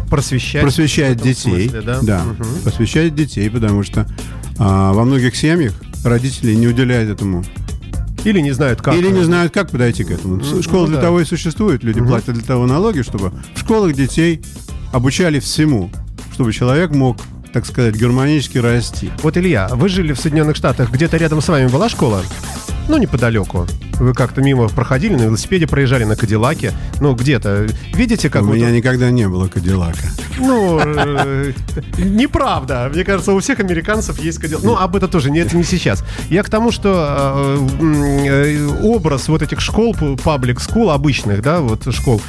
Просвещать. 0.10 0.62
просвещать 0.62 1.22
детей. 1.22 1.70
смысле, 1.70 2.00
да? 2.02 2.24
Мгм. 2.24 2.46
просвещать 2.64 3.16
детей, 3.16 3.50
потому 3.50 3.84
что 3.84 4.08
а, 4.60 4.94
во 4.94 5.04
многих 5.06 5.36
семьях 5.36 5.74
родители 6.04 6.54
не 6.54 6.68
уделяют 6.68 7.10
этому. 7.10 7.44
Или 8.24 8.40
не 8.40 8.52
знают, 8.52 8.82
как. 8.82 8.96
Или 8.96 9.10
не 9.10 9.24
знают, 9.24 9.54
как 9.54 9.70
подойти 9.70 10.04
к 10.04 10.12
этому. 10.12 10.42
Школа 10.62 10.82
ну 10.82 10.88
для 10.88 10.96
да. 10.98 11.04
того 11.04 11.22
и 11.22 11.26
существует. 11.26 11.84
Люди 11.84 12.02
платят 12.02 12.36
для 12.36 12.44
того 12.44 12.66
налоги, 12.66 13.02
чтобы 13.02 13.32
в 13.56 13.60
школах 13.60 13.94
детей 13.94 14.42
обучали 14.92 15.40
всему, 15.40 15.92
чтобы 16.34 16.54
человек 16.54 16.92
мог, 16.92 17.18
так 17.52 17.66
сказать, 17.66 17.98
гармонически 17.98 18.60
расти. 18.60 19.12
Вот, 19.22 19.38
Илья, 19.38 19.70
вы 19.72 19.90
жили 19.90 20.14
в 20.14 20.20
Соединенных 20.20 20.56
Штатах, 20.56 20.92
где-то 20.92 21.18
рядом 21.18 21.42
с 21.42 21.48
вами 21.48 21.68
была 21.68 21.90
школа? 21.90 22.22
Ну, 22.88 22.98
неподалеку. 22.98 23.66
Вы 24.00 24.14
как-то 24.14 24.42
мимо 24.42 24.68
проходили, 24.70 25.16
на 25.16 25.24
велосипеде 25.24 25.68
проезжали, 25.68 26.04
на 26.04 26.16
Кадиллаке. 26.16 26.74
Ну, 27.00 27.14
где-то. 27.16 27.68
Видите, 27.94 28.30
как 28.30 28.44
У 28.44 28.48
вот... 28.48 28.56
меня 28.56 28.72
никогда 28.72 29.12
не 29.12 29.28
было 29.28 29.48
Кадиллака. 29.48 30.08
Ну, 30.40 30.80
э, 30.80 31.54
неправда. 31.98 32.90
Мне 32.94 33.04
кажется, 33.04 33.34
у 33.34 33.40
всех 33.40 33.60
американцев 33.60 34.20
есть 34.20 34.40
Кадиллак. 34.40 34.64
Ну, 34.64 34.76
об 34.76 34.96
этом 34.96 35.10
тоже, 35.10 35.30
не, 35.30 35.40
это 35.40 35.56
не 35.56 35.64
сейчас. 35.64 36.04
Я 36.30 36.44
к 36.44 36.50
тому, 36.50 36.72
что 36.72 37.60
э, 37.80 38.28
э, 38.28 38.68
образ 38.82 39.28
вот 39.28 39.42
этих 39.42 39.62
школ, 39.62 39.96
паблик 40.24 40.60
скул 40.60 40.90
обычных, 40.90 41.42
да, 41.42 41.60
вот 41.62 41.94
школ, 41.94 42.22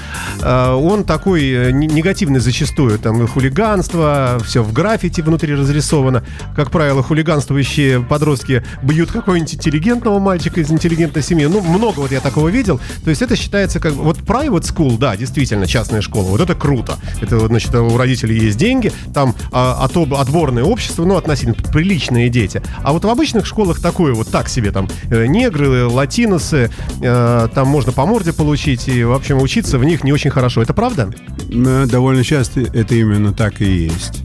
он 0.42 1.04
такой 1.04 1.72
не- 1.72 1.86
негативный 1.86 2.40
зачастую. 2.40 2.98
Там 2.98 3.26
хулиганство, 3.26 4.38
все 4.44 4.62
в 4.62 4.72
граффити 4.72 5.22
внутри 5.22 5.54
разрисовано. 5.54 6.22
Как 6.54 6.70
правило, 6.70 7.02
хулиганствующие 7.02 8.00
подростки 8.00 8.62
бьют 8.82 9.10
какого-нибудь 9.10 9.54
интеллигентного 9.54 10.18
мальчика 10.18 10.60
из 10.60 10.70
интеллигентной 10.70 11.22
семьи. 11.22 11.46
Ну, 11.46 11.63
много 11.64 12.00
вот 12.00 12.12
я 12.12 12.20
такого 12.20 12.48
видел. 12.48 12.80
То 13.02 13.10
есть 13.10 13.22
это 13.22 13.36
считается 13.36 13.80
как... 13.80 13.94
Вот 13.94 14.18
private 14.18 14.62
school, 14.62 14.98
да, 14.98 15.16
действительно, 15.16 15.66
частная 15.66 16.00
школа. 16.00 16.28
Вот 16.28 16.40
это 16.40 16.54
круто. 16.54 16.98
Это, 17.20 17.46
значит, 17.46 17.74
у 17.74 17.96
родителей 17.96 18.38
есть 18.38 18.58
деньги, 18.58 18.92
там 19.12 19.34
а, 19.52 19.86
отоб- 19.86 20.16
отборное 20.16 20.64
общество, 20.64 21.04
ну, 21.04 21.16
относительно 21.16 21.54
приличные 21.54 22.28
дети. 22.28 22.62
А 22.82 22.92
вот 22.92 23.04
в 23.04 23.08
обычных 23.08 23.46
школах 23.46 23.80
такое 23.80 24.14
вот 24.14 24.28
так 24.28 24.48
себе 24.48 24.70
там 24.70 24.88
э, 25.10 25.26
негры, 25.26 25.86
латиносы, 25.86 26.70
э, 27.00 27.48
там 27.54 27.68
можно 27.68 27.92
по 27.92 28.06
морде 28.06 28.32
получить, 28.32 28.88
и, 28.88 29.04
в 29.04 29.12
общем, 29.12 29.40
учиться 29.40 29.78
в 29.78 29.84
них 29.84 30.04
не 30.04 30.12
очень 30.12 30.30
хорошо. 30.30 30.62
Это 30.62 30.74
правда? 30.74 31.12
Но 31.48 31.86
довольно 31.86 32.24
часто 32.24 32.60
это 32.60 32.94
именно 32.94 33.32
так 33.32 33.60
и 33.60 33.64
есть. 33.64 34.22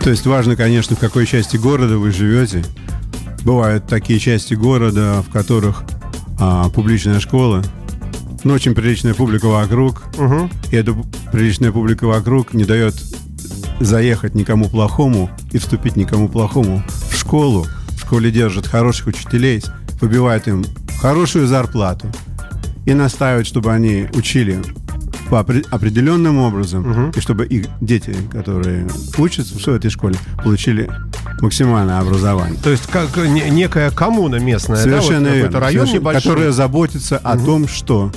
То 0.00 0.10
есть 0.10 0.26
важно, 0.26 0.56
конечно, 0.56 0.96
в 0.96 0.98
какой 0.98 1.26
части 1.26 1.56
города 1.56 1.98
вы 1.98 2.12
живете. 2.12 2.64
Бывают 3.44 3.86
такие 3.86 4.18
части 4.18 4.54
города, 4.54 5.22
в 5.26 5.32
которых 5.32 5.84
а, 6.38 6.68
публичная 6.70 7.20
школа, 7.20 7.62
но 8.44 8.54
очень 8.54 8.74
приличная 8.74 9.14
публика 9.14 9.46
вокруг, 9.46 10.04
Угу. 10.18 10.50
и 10.70 10.76
эта 10.76 10.94
приличная 11.32 11.72
публика 11.72 12.06
вокруг 12.06 12.54
не 12.54 12.64
дает 12.64 12.94
заехать 13.80 14.34
никому 14.34 14.68
плохому 14.68 15.30
и 15.52 15.58
вступить 15.58 15.96
никому 15.96 16.28
плохому 16.28 16.82
в 17.10 17.16
школу. 17.16 17.66
В 17.90 18.00
школе 18.00 18.30
держат 18.30 18.66
хороших 18.66 19.08
учителей, 19.08 19.62
выбивают 20.00 20.48
им 20.48 20.64
хорошую 21.00 21.46
зарплату 21.46 22.06
и 22.86 22.94
настаивают, 22.94 23.46
чтобы 23.46 23.72
они 23.72 24.06
учили 24.14 24.60
по 25.30 25.36
опре- 25.36 25.64
определенным 25.70 26.38
образом, 26.38 27.10
и 27.10 27.20
чтобы 27.20 27.46
их 27.46 27.66
дети, 27.80 28.14
которые 28.32 28.86
учатся 29.18 29.54
в 29.58 29.68
этой 29.68 29.90
школе, 29.90 30.16
получили 30.42 30.88
максимальное 31.40 32.00
образование. 32.00 32.58
То 32.62 32.70
есть 32.70 32.86
как 32.86 33.16
не- 33.16 33.48
некая 33.50 33.90
коммуна 33.90 34.36
местная, 34.36 34.78
Совершенно 34.82 35.26
да, 35.26 35.30
вот 35.30 35.36
верно. 35.36 35.60
район 35.60 35.86
Совершенно- 35.86 36.00
небольшой. 36.00 36.22
Которая 36.32 36.52
заботится 36.52 37.18
о 37.18 37.36
том, 37.38 37.68
что 37.68 38.10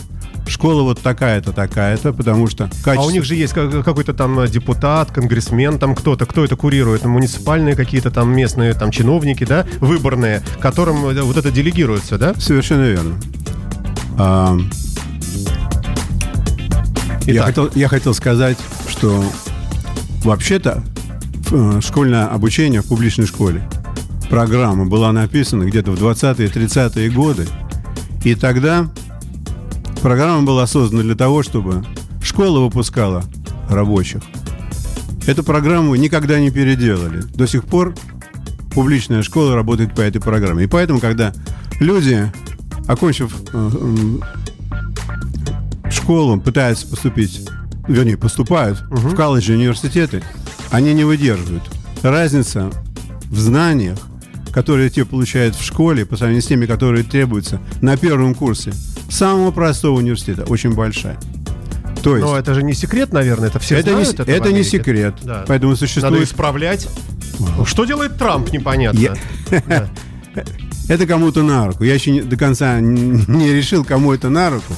школа 0.48 0.82
вот 0.84 1.00
такая-то, 1.00 1.52
такая-то, 1.54 2.14
потому 2.14 2.48
что 2.48 2.66
А 2.66 2.70
качество... 2.84 3.08
у 3.08 3.12
них 3.12 3.24
же 3.26 3.36
есть 3.36 3.54
как- 3.54 3.84
какой-то 3.86 4.14
там 4.14 4.46
депутат, 4.48 5.12
конгрессмен, 5.12 5.78
там 5.80 5.96
кто-то, 5.96 6.26
кто 6.26 6.44
это 6.44 6.56
курирует, 6.56 7.06
муниципальные 7.06 7.76
какие-то 7.76 8.10
там 8.10 8.36
местные 8.36 8.74
там 8.74 8.90
чиновники, 8.92 9.44
да, 9.46 9.66
выборные, 9.80 10.42
которым 10.60 10.98
вот 11.02 11.38
это 11.38 11.52
делегируется, 11.52 12.18
да? 12.18 12.34
Совершенно 12.38 12.84
верно. 12.86 13.16
А, 14.18 14.58
я, 17.26 17.34
Итак. 17.34 17.46
хотел, 17.46 17.70
я 17.76 17.88
хотел 17.88 18.14
сказать, 18.14 18.58
что 18.88 19.24
вообще-то 20.24 20.84
э, 21.52 21.80
школьное 21.82 22.28
обучение 22.28 22.82
в 22.82 22.88
публичной 22.88 23.28
школе, 23.28 23.68
программа 24.30 24.86
была 24.86 25.12
написана 25.12 25.64
где-то 25.64 25.92
в 25.92 26.02
20-е, 26.02 26.48
30-е 26.48 27.10
годы. 27.10 27.48
И 28.24 28.36
тогда 28.36 28.90
программа 30.02 30.44
была 30.44 30.68
создана 30.68 31.04
для 31.04 31.16
того, 31.16 31.44
чтобы 31.44 31.84
школа 32.24 32.60
выпускала 32.60 33.24
рабочих. 33.70 34.22
Эту 35.28 35.44
программу 35.44 35.96
никогда 35.96 36.40
не 36.40 36.50
переделали. 36.50 37.22
До 37.22 37.46
сих 37.46 37.66
пор 37.66 37.94
публичная 38.74 39.22
школа 39.22 39.56
работает 39.56 39.94
по 39.94 40.02
этой 40.02 40.20
программе. 40.20 40.64
И 40.64 40.68
поэтому, 40.68 41.00
когда 41.00 41.34
люди, 41.80 42.32
окончив 42.88 43.36
э, 43.54 43.70
школу, 46.12 46.40
пытаются 46.42 46.88
поступить, 46.88 47.48
вернее, 47.88 48.18
поступают 48.18 48.82
в 48.90 49.16
колледжи 49.16 49.54
университеты, 49.54 50.22
они 50.70 50.94
не 50.94 51.06
выдерживают. 51.06 51.64
Разница 52.02 52.70
в 53.30 53.40
знаниях, 53.40 53.98
которые 54.52 54.90
те 54.90 55.06
получают 55.06 55.56
в 55.56 55.64
школе, 55.64 56.06
по 56.06 56.18
сравнению 56.18 56.42
с 56.42 56.48
теми, 56.48 56.66
которые 56.66 57.06
требуются 57.06 57.62
на 57.82 57.96
первом 57.96 58.36
курсе 58.36 58.74
самого 59.10 59.52
простого 59.52 59.98
университета, 59.98 60.44
очень 60.44 60.74
большая. 60.74 61.18
То 62.04 62.18
есть, 62.18 62.28
Но 62.28 62.38
это 62.38 62.56
же 62.56 62.64
не 62.64 62.74
секрет, 62.74 63.14
наверное, 63.14 63.48
это 63.48 63.60
все 63.60 63.78
это, 63.78 63.92
не, 63.94 64.04
знают. 64.04 64.20
в 64.20 64.30
это 64.30 64.52
не 64.52 64.64
секрет. 64.64 65.16
Да. 65.24 65.46
Поэтому 65.48 65.72
Надо 65.72 65.80
существует 65.80 66.24
исправлять. 66.28 66.90
Что 67.66 67.86
делает 67.86 68.18
Трамп, 68.18 68.52
непонятно. 68.52 69.00
Я- 69.00 69.16
Это 70.90 71.06
кому-то 71.08 71.42
на 71.44 71.68
руку. 71.68 71.84
Я 71.86 71.94
еще 71.94 72.12
не- 72.12 72.22
до 72.22 72.36
конца 72.36 72.80
не 72.82 73.54
решил, 73.54 73.86
кому 73.86 74.12
это 74.12 74.30
на 74.30 74.50
руку. 74.50 74.74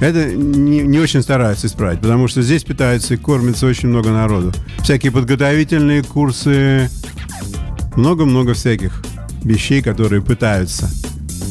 Это 0.00 0.32
не, 0.32 0.80
не 0.82 0.98
очень 0.98 1.22
стараются 1.22 1.66
исправить, 1.66 2.00
потому 2.00 2.28
что 2.28 2.42
здесь 2.42 2.62
питаются 2.62 3.14
и 3.14 3.16
кормится 3.16 3.66
очень 3.66 3.88
много 3.88 4.10
народу. 4.10 4.52
Всякие 4.82 5.10
подготовительные 5.10 6.02
курсы, 6.02 6.88
много-много 7.96 8.54
всяких 8.54 9.02
вещей, 9.42 9.82
которые 9.82 10.22
пытаются 10.22 10.88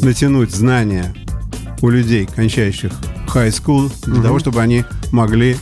натянуть 0.02 0.52
знания 0.52 1.14
у 1.82 1.90
людей, 1.90 2.26
кончающих 2.26 2.92
high 3.28 3.50
school, 3.50 3.92
для 4.06 4.22
того, 4.22 4.40
чтобы 4.40 4.62
они 4.62 4.86
могли 5.12 5.58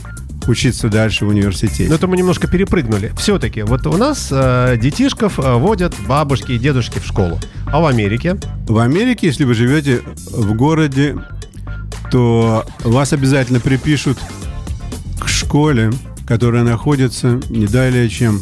учиться 0.48 0.88
дальше 0.88 1.24
в 1.24 1.28
университете. 1.28 1.88
Но 1.88 1.96
это 1.96 2.06
мы 2.06 2.16
немножко 2.16 2.46
перепрыгнули. 2.46 3.12
Все-таки, 3.18 3.62
вот 3.62 3.86
у 3.86 3.96
нас 3.96 4.28
э, 4.30 4.76
детишков 4.80 5.40
э, 5.40 5.54
водят 5.54 5.92
бабушки 6.06 6.52
и 6.52 6.58
дедушки 6.58 7.00
в 7.00 7.04
школу. 7.06 7.40
А 7.66 7.80
в 7.80 7.86
Америке? 7.86 8.36
В 8.68 8.78
Америке, 8.78 9.26
если 9.26 9.42
вы 9.42 9.54
живете 9.54 10.02
в 10.30 10.54
городе, 10.54 11.16
то 12.10 12.64
вас 12.84 13.12
обязательно 13.12 13.60
припишут 13.60 14.18
к 15.20 15.28
школе, 15.28 15.92
которая 16.26 16.62
находится 16.64 17.40
не 17.50 17.66
далее, 17.66 18.08
чем, 18.08 18.40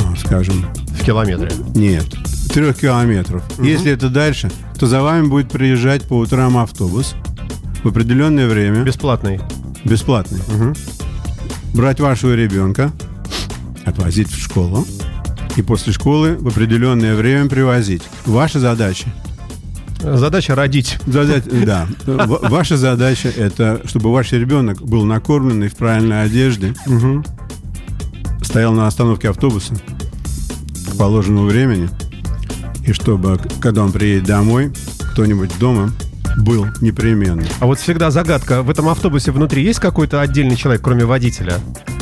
а, 0.00 0.16
скажем, 0.16 0.66
В 0.98 1.04
километре. 1.04 1.50
нет, 1.74 2.06
трех 2.52 2.78
километров. 2.78 3.42
Если 3.60 3.90
это 3.92 4.08
дальше, 4.08 4.50
то 4.78 4.86
за 4.86 5.02
вами 5.02 5.26
будет 5.26 5.50
приезжать 5.50 6.02
по 6.02 6.14
утрам 6.18 6.56
автобус 6.58 7.14
в 7.82 7.88
определенное 7.88 8.48
время, 8.48 8.82
Бесплатный. 8.82 9.40
бесплатный, 9.84 10.40
брать 11.74 12.00
вашего 12.00 12.34
ребенка, 12.34 12.92
отвозить 13.84 14.30
в 14.30 14.38
школу, 14.42 14.86
и 15.56 15.62
после 15.62 15.92
школы 15.92 16.36
в 16.38 16.48
определенное 16.48 17.14
время 17.14 17.48
привозить. 17.48 18.02
Ваша 18.26 18.58
задача 18.60 19.06
Задача 20.04 20.54
родить. 20.54 20.98
Задать, 21.06 21.44
да. 21.64 21.88
Ваша 22.06 22.76
задача 22.76 23.28
это, 23.28 23.80
чтобы 23.84 24.12
ваш 24.12 24.32
ребенок 24.32 24.82
был 24.82 25.04
накормленный 25.04 25.68
в 25.68 25.76
правильной 25.76 26.24
одежде, 26.24 26.74
стоял 28.42 28.72
на 28.72 28.86
остановке 28.86 29.30
автобуса 29.30 29.74
к 30.92 30.96
положенному 30.96 31.46
времени, 31.46 31.88
и 32.86 32.92
чтобы, 32.92 33.40
когда 33.60 33.82
он 33.82 33.92
приедет 33.92 34.24
домой, 34.24 34.72
кто-нибудь 35.12 35.58
дома 35.58 35.90
был 36.36 36.66
непременно. 36.80 37.44
А 37.60 37.66
вот 37.66 37.78
всегда 37.78 38.10
загадка. 38.10 38.62
В 38.62 38.70
этом 38.70 38.88
автобусе 38.88 39.32
внутри 39.32 39.64
есть 39.64 39.80
какой-то 39.80 40.20
отдельный 40.20 40.56
человек, 40.56 40.82
кроме 40.82 41.04
водителя? 41.04 41.54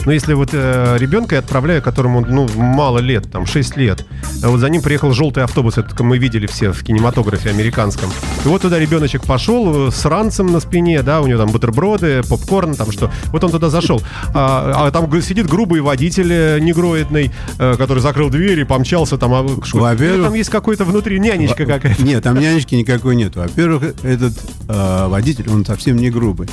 Ну, 0.05 0.11
если 0.11 0.35
вот 0.35 0.51
э, 0.53 0.97
ребенка 0.99 1.37
я 1.37 1.39
отправляю, 1.41 1.81
которому, 1.81 2.21
ну, 2.21 2.49
мало 2.57 2.99
лет, 2.99 3.31
там, 3.31 3.47
6 3.47 3.77
лет, 3.77 4.05
а 4.43 4.49
вот 4.49 4.59
за 4.59 4.69
ним 4.69 4.83
приехал 4.83 5.13
желтый 5.13 5.45
автобус, 5.45 5.79
это 5.79 6.03
мы 6.03 6.19
видели 6.19 6.47
все 6.47 6.73
в 6.73 6.83
кинематографе 6.83 7.51
американском. 7.51 8.11
И 8.45 8.49
вот 8.49 8.63
туда 8.63 8.79
ребеночек 8.79 9.23
пошел 9.25 9.89
э, 9.89 9.91
с 9.93 10.05
ранцем 10.05 10.51
на 10.51 10.59
спине, 10.59 11.03
да, 11.03 11.21
у 11.21 11.27
него 11.27 11.39
там 11.39 11.51
бутерброды, 11.51 12.23
попкорн, 12.29 12.75
там 12.75 12.91
что. 12.91 13.13
Вот 13.27 13.45
он 13.45 13.53
туда 13.53 13.71
зашел. 13.71 14.03
А, 14.35 14.87
а 14.87 14.91
там 14.91 15.23
сидит 15.23 15.47
грубый 15.47 15.81
водитель 15.81 16.33
э, 16.33 16.59
негроидный, 16.59 17.31
э, 17.59 17.77
который 17.77 18.01
закрыл 18.01 18.29
дверь 18.29 18.61
и 18.61 18.65
помчался 18.65 19.19
там. 19.19 19.33
а. 19.35 19.43
Во-первых- 19.43 20.25
там 20.27 20.35
есть 20.35 20.51
какой-то 20.51 20.85
внутри 20.85 21.21
нянечка 21.21 21.65
какая-то. 21.65 22.03
Нет, 22.03 22.25
там 22.25 22.39
нянечки 22.39 22.75
никакой 22.75 23.15
нет. 23.15 23.37
Во-первых, 23.37 23.95
этот 24.03 24.33
э, 24.69 25.07
водитель, 25.07 25.49
он 25.49 25.65
совсем 25.65 25.97
не 25.97 26.11
грубый. 26.11 26.49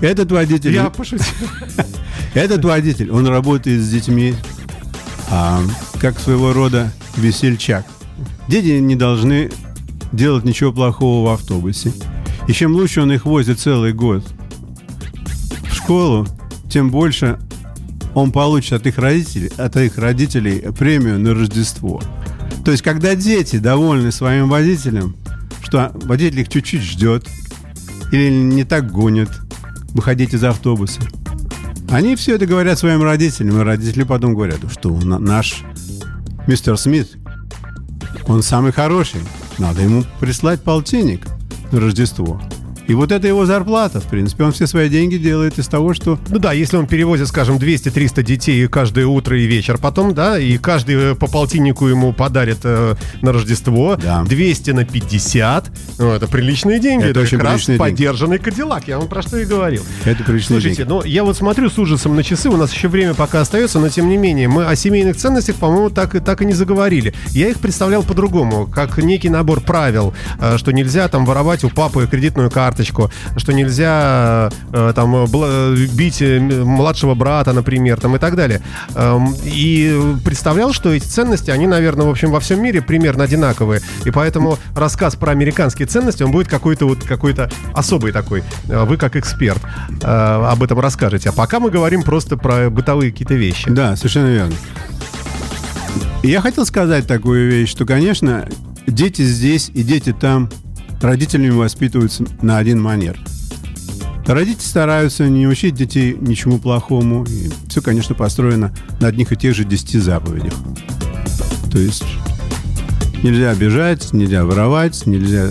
Этот 0.00 0.30
водитель, 0.30 0.74
Я 0.74 0.90
пошутил. 0.90 1.26
этот 2.34 2.64
водитель, 2.64 3.10
он 3.10 3.26
работает 3.26 3.82
с 3.82 3.88
детьми 3.88 4.34
а, 5.30 5.60
как 6.00 6.18
своего 6.18 6.52
рода 6.52 6.92
весельчак. 7.16 7.84
Дети 8.48 8.78
не 8.78 8.94
должны 8.94 9.50
делать 10.12 10.44
ничего 10.44 10.72
плохого 10.72 11.28
в 11.28 11.32
автобусе. 11.32 11.92
И 12.46 12.52
чем 12.52 12.72
лучше 12.74 13.02
он 13.02 13.12
их 13.12 13.26
возит 13.26 13.58
целый 13.58 13.92
год 13.92 14.24
в 15.70 15.74
школу, 15.74 16.26
тем 16.70 16.90
больше 16.90 17.38
он 18.14 18.32
получит 18.32 18.72
от 18.72 18.86
их 18.86 18.98
родителей, 18.98 19.50
от 19.56 19.76
их 19.76 19.98
родителей 19.98 20.60
премию 20.72 21.18
на 21.18 21.34
Рождество. 21.34 22.00
То 22.64 22.70
есть, 22.70 22.82
когда 22.82 23.14
дети 23.14 23.56
довольны 23.56 24.12
своим 24.12 24.48
водителем, 24.48 25.16
что 25.62 25.92
водитель 25.94 26.40
их 26.40 26.48
чуть-чуть 26.48 26.82
ждет 26.82 27.28
или 28.12 28.30
не 28.30 28.64
так 28.64 28.90
гонит 28.90 29.28
выходить 29.88 30.34
из 30.34 30.44
автобуса, 30.44 31.00
они 31.90 32.16
все 32.16 32.34
это 32.36 32.46
говорят 32.46 32.78
своим 32.78 33.02
родителям, 33.02 33.60
и 33.60 33.64
родители 33.64 34.02
потом 34.02 34.34
говорят, 34.34 34.58
что 34.70 34.90
на- 34.94 35.18
наш 35.18 35.62
мистер 36.46 36.76
Смит, 36.76 37.16
он 38.26 38.42
самый 38.42 38.72
хороший, 38.72 39.20
надо 39.58 39.82
ему 39.82 40.04
прислать 40.20 40.62
полтинник 40.62 41.26
на 41.72 41.80
Рождество. 41.80 42.40
И 42.88 42.94
вот 42.94 43.12
это 43.12 43.28
его 43.28 43.46
зарплата, 43.46 44.00
в 44.00 44.04
принципе. 44.04 44.44
Он 44.44 44.52
все 44.52 44.66
свои 44.66 44.88
деньги 44.88 45.16
делает 45.16 45.58
из 45.58 45.68
того, 45.68 45.94
что... 45.94 46.18
Ну 46.30 46.38
да, 46.38 46.52
если 46.52 46.76
он 46.76 46.86
перевозит, 46.86 47.28
скажем, 47.28 47.58
200-300 47.58 48.22
детей 48.22 48.66
каждое 48.66 49.06
утро 49.06 49.38
и 49.38 49.46
вечер 49.46 49.78
потом, 49.78 50.14
да, 50.14 50.38
и 50.38 50.58
каждый 50.58 51.12
э, 51.12 51.14
по 51.14 51.26
полтиннику 51.26 51.86
ему 51.86 52.12
подарит 52.12 52.58
э, 52.64 52.94
на 53.22 53.32
Рождество, 53.32 53.96
Да. 54.02 54.22
200 54.24 54.70
на 54.70 54.84
50, 54.84 55.70
ну, 55.98 56.10
это 56.12 56.26
приличные 56.26 56.80
деньги, 56.80 57.02
Это 57.04 57.10
это, 57.10 57.20
очень 57.20 57.38
как 57.38 57.46
раз 57.46 57.66
деньги. 57.66 57.78
поддержанный 57.78 58.38
Кадиллак, 58.38 58.88
я 58.88 58.98
вам 58.98 59.08
про 59.08 59.20
что 59.22 59.36
и 59.38 59.44
говорил. 59.44 59.82
Это 60.04 60.24
приличные 60.24 60.60
Слушайте, 60.60 60.76
деньги. 60.84 60.88
ну 60.90 61.04
я 61.04 61.24
вот 61.24 61.36
смотрю 61.36 61.68
с 61.70 61.78
ужасом 61.78 62.16
на 62.16 62.24
часы, 62.24 62.48
у 62.48 62.56
нас 62.56 62.72
еще 62.72 62.88
время 62.88 63.12
пока 63.14 63.42
остается, 63.42 63.78
но 63.80 63.88
тем 63.90 64.08
не 64.08 64.16
менее, 64.16 64.48
мы 64.48 64.64
о 64.64 64.74
семейных 64.74 65.16
ценностях, 65.16 65.56
по-моему, 65.56 65.90
так, 65.90 66.14
и- 66.14 66.20
так 66.20 66.40
и 66.42 66.46
не 66.46 66.54
заговорили. 66.54 67.12
Я 67.32 67.48
их 67.50 67.58
представлял 67.60 68.02
по-другому, 68.02 68.66
как 68.66 68.96
некий 68.98 69.28
набор 69.28 69.60
правил, 69.60 70.14
э, 70.40 70.56
что 70.56 70.72
нельзя 70.72 71.06
там 71.08 71.26
воровать 71.26 71.64
у 71.64 71.68
папы 71.70 72.06
кредитную 72.10 72.50
карточку, 72.78 73.10
что 73.36 73.52
нельзя 73.52 74.50
э, 74.72 74.92
там 74.94 75.26
бить 75.94 76.22
э, 76.22 76.36
м- 76.38 76.66
младшего 76.66 77.14
брата, 77.14 77.52
например, 77.52 78.00
там 78.00 78.14
и 78.16 78.18
так 78.18 78.36
далее. 78.36 78.60
Эм, 78.94 79.34
И 79.44 80.00
представлял, 80.24 80.72
что 80.72 80.92
эти 80.92 81.04
ценности, 81.04 81.50
они, 81.50 81.66
наверное, 81.66 82.06
в 82.06 82.10
общем, 82.10 82.30
во 82.30 82.38
всем 82.40 82.62
мире 82.62 82.80
примерно 82.82 83.24
одинаковые. 83.24 83.80
И 84.04 84.10
поэтому 84.10 84.58
рассказ 84.76 85.16
про 85.16 85.32
американские 85.32 85.86
ценности, 85.88 86.22
он 86.22 86.30
будет 86.30 86.48
какой-то 86.48 86.86
вот 86.86 87.02
какой-то 87.02 87.50
особый 87.74 88.12
такой. 88.12 88.42
Э, 88.68 88.84
Вы 88.84 88.96
как 88.96 89.16
эксперт 89.16 89.60
э, 90.02 90.06
об 90.06 90.62
этом 90.62 90.78
расскажете. 90.78 91.30
А 91.30 91.32
пока 91.32 91.58
мы 91.60 91.70
говорим 91.70 92.02
просто 92.02 92.36
про 92.36 92.70
бытовые 92.70 93.10
какие-то 93.10 93.34
вещи. 93.34 93.68
Да, 93.70 93.96
совершенно 93.96 94.28
верно. 94.28 94.54
Я 96.22 96.40
хотел 96.40 96.66
сказать 96.66 97.06
такую 97.06 97.48
вещь, 97.50 97.70
что, 97.70 97.84
конечно, 97.86 98.48
дети 98.86 99.22
здесь 99.22 99.70
и 99.72 99.82
дети 99.82 100.12
там 100.12 100.48
родителями 101.00 101.50
воспитываются 101.50 102.24
на 102.42 102.58
один 102.58 102.80
манер. 102.80 103.18
Родители 104.26 104.62
стараются 104.62 105.26
не 105.26 105.46
учить 105.46 105.74
детей 105.74 106.14
ничему 106.20 106.58
плохому. 106.58 107.24
И 107.24 107.50
все, 107.68 107.80
конечно, 107.80 108.14
построено 108.14 108.74
на 109.00 109.08
одних 109.08 109.32
и 109.32 109.36
тех 109.36 109.54
же 109.54 109.64
10 109.64 110.02
заповедях. 110.02 110.52
То 111.72 111.78
есть 111.78 112.04
нельзя 113.22 113.50
обижать, 113.50 114.12
нельзя 114.12 114.44
воровать, 114.44 115.06
нельзя 115.06 115.48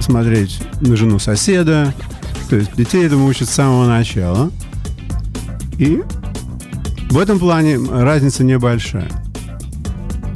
смотреть 0.00 0.60
на 0.82 0.94
жену 0.94 1.18
соседа. 1.18 1.94
То 2.50 2.56
есть 2.56 2.74
детей 2.76 3.06
этому 3.06 3.26
учат 3.26 3.48
с 3.48 3.52
самого 3.52 3.86
начала. 3.86 4.50
И 5.78 6.02
в 7.08 7.18
этом 7.18 7.38
плане 7.38 7.78
разница 7.78 8.44
небольшая 8.44 9.10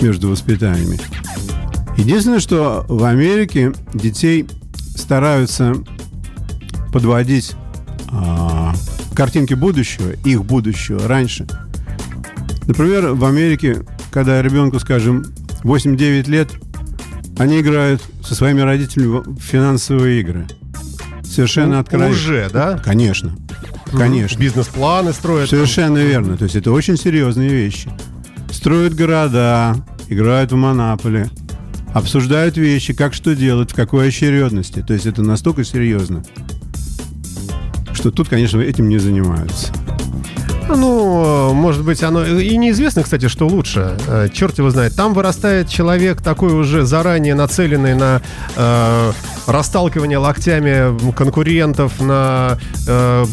между 0.01 0.31
воспитаниями. 0.31 0.99
Единственное, 1.97 2.41
что 2.41 2.85
в 2.89 3.05
Америке 3.05 3.73
детей 3.95 4.47
стараются 4.97 5.75
подводить 6.93 7.55
а, 8.09 8.75
картинки 9.15 9.55
будущего, 9.55 10.13
их 10.25 10.45
будущего 10.45 11.07
раньше. 11.09 11.47
Например, 12.67 13.13
в 13.13 13.25
Америке, 13.25 13.85
когда 14.11 14.43
ребенку, 14.43 14.79
скажем, 14.79 15.25
8-9 15.63 16.31
лет, 16.31 16.51
они 17.39 17.61
играют 17.61 18.03
со 18.25 18.35
своими 18.35 18.61
родителями 18.61 19.23
в 19.27 19.41
финансовые 19.41 20.21
игры. 20.21 20.47
Совершенно 21.23 21.81
откровенно. 21.81 22.11
Уже, 22.11 22.49
да? 22.53 22.79
Конечно. 22.79 23.37
Конечно. 23.93 24.39
Бизнес-планы 24.39 25.13
строят. 25.13 25.51
Совершенно 25.51 25.99
верно. 25.99 26.37
То 26.37 26.45
есть 26.45 26.57
это 26.57 26.73
очень 26.73 26.97
серьезные 26.97 27.51
вещи. 27.51 27.91
Строят 28.51 28.95
города, 28.95 29.77
играют 30.09 30.53
в 30.53 30.57
монополи, 30.57 31.27
обсуждают 31.95 32.57
вещи, 32.57 32.93
как 32.93 33.15
что 33.15 33.35
делать, 33.35 33.73
в 33.73 33.75
какой 33.75 34.09
очередности. 34.09 34.83
То 34.87 34.95
есть 34.95 35.07
это 35.07 35.23
настолько 35.23 35.65
серьезно, 35.65 36.25
что 37.93 38.11
тут, 38.11 38.29
конечно, 38.29 38.61
этим 38.61 38.89
не 38.89 38.99
занимаются. 38.99 39.73
Ну, 40.69 41.55
может 41.55 41.85
быть, 41.85 42.03
оно... 42.03 42.25
И 42.25 42.57
неизвестно, 42.57 43.03
кстати, 43.03 43.29
что 43.29 43.47
лучше. 43.47 43.97
Э, 44.09 44.29
Черт 44.33 44.59
его 44.59 44.71
знает. 44.71 44.95
Там 44.95 45.15
вырастает 45.15 45.69
человек 45.69 46.21
такой 46.23 46.53
уже 46.53 46.85
заранее 46.85 47.35
нацеленный 47.35 47.95
на 47.95 48.21
э, 48.57 49.13
расталкивание 49.47 50.19
локтями 50.19 51.13
конкурентов, 51.13 52.01
на 52.01 52.59
э, 52.87 53.25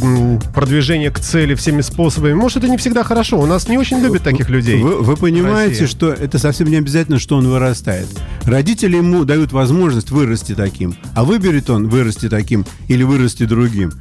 продвижение 0.54 1.12
к 1.12 1.20
цели 1.20 1.56
всеми 1.56 1.82
способами. 1.82 2.34
Может, 2.34 2.60
это 2.60 2.70
не 2.70 2.78
всегда 2.78 3.04
хорошо. 3.04 3.40
У 3.40 3.46
нас 3.46 3.68
не 3.68 3.78
очень 3.78 4.00
любят 4.00 4.24
таких 4.24 4.50
людей. 4.50 4.82
Вы, 4.82 5.02
вы 5.02 5.16
понимаете, 5.16 5.82
Россия. 5.82 5.88
что 5.88 6.10
это 6.12 6.38
совсем 6.38 6.68
не 6.68 6.78
обязательно, 6.78 7.20
что 7.20 7.38
он 7.38 7.48
вырастает. 7.48 8.08
Родители 8.44 8.98
ему 8.98 9.26
дают 9.26 9.52
возможность 9.52 10.12
вырасти 10.12 10.54
таким, 10.54 10.96
а 11.16 11.24
выберет 11.24 11.70
он 11.70 11.88
вырасти 11.90 12.30
таким 12.30 12.66
или 12.88 13.04
вырасти 13.04 13.46
другим. 13.46 13.92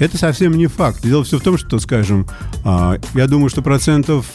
Это 0.00 0.16
совсем 0.16 0.54
не 0.54 0.66
факт. 0.66 1.02
Дело 1.02 1.22
все 1.22 1.38
в 1.38 1.42
том, 1.42 1.58
что, 1.58 1.78
скажем, 1.78 2.26
а, 2.64 2.96
я 3.14 3.26
думаю, 3.26 3.50
что 3.50 3.60
процентов 3.62 4.26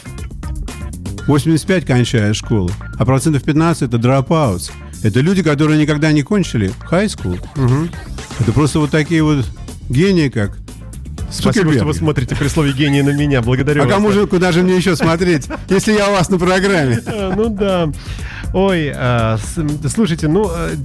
85 1.28 1.86
кончает 1.86 2.36
школу, 2.36 2.70
а 2.98 3.04
процентов 3.06 3.44
15 3.44 3.82
это 3.82 3.98
dropouts. 3.98 4.72
Это 5.04 5.20
люди, 5.20 5.44
которые 5.44 5.80
никогда 5.80 6.12
не 6.12 6.22
кончили 6.22 6.72
high 6.90 7.08
school. 7.08 7.40
Это 8.40 8.52
просто 8.54 8.80
вот 8.80 8.92
такие 8.92 9.24
вот 9.24 9.46
гении, 9.90 10.30
как 10.30 10.58
Спасибо, 11.32 11.74
что 11.74 11.86
вы 11.86 11.94
смотрите 11.94 12.36
при 12.36 12.48
слове 12.48 12.72
гений 12.72 13.02
на 13.02 13.10
меня. 13.10 13.42
Благодарю 13.42 13.82
А 13.82 13.86
вас. 13.86 13.94
кому 13.94 14.12
же, 14.12 14.28
куда 14.28 14.52
же 14.52 14.62
мне 14.62 14.78
еще 14.78 14.96
смотреть, 14.96 15.48
если 15.70 15.94
я 15.94 16.10
у 16.10 16.14
вас 16.14 16.30
на 16.30 16.38
программе? 16.38 17.00
А, 17.06 17.34
Ну 17.36 17.50
да. 17.50 17.92
Ой, 18.56 18.90
а, 18.96 19.38
слушайте, 19.94 20.30
ну 20.30 20.50
э, 20.50 20.76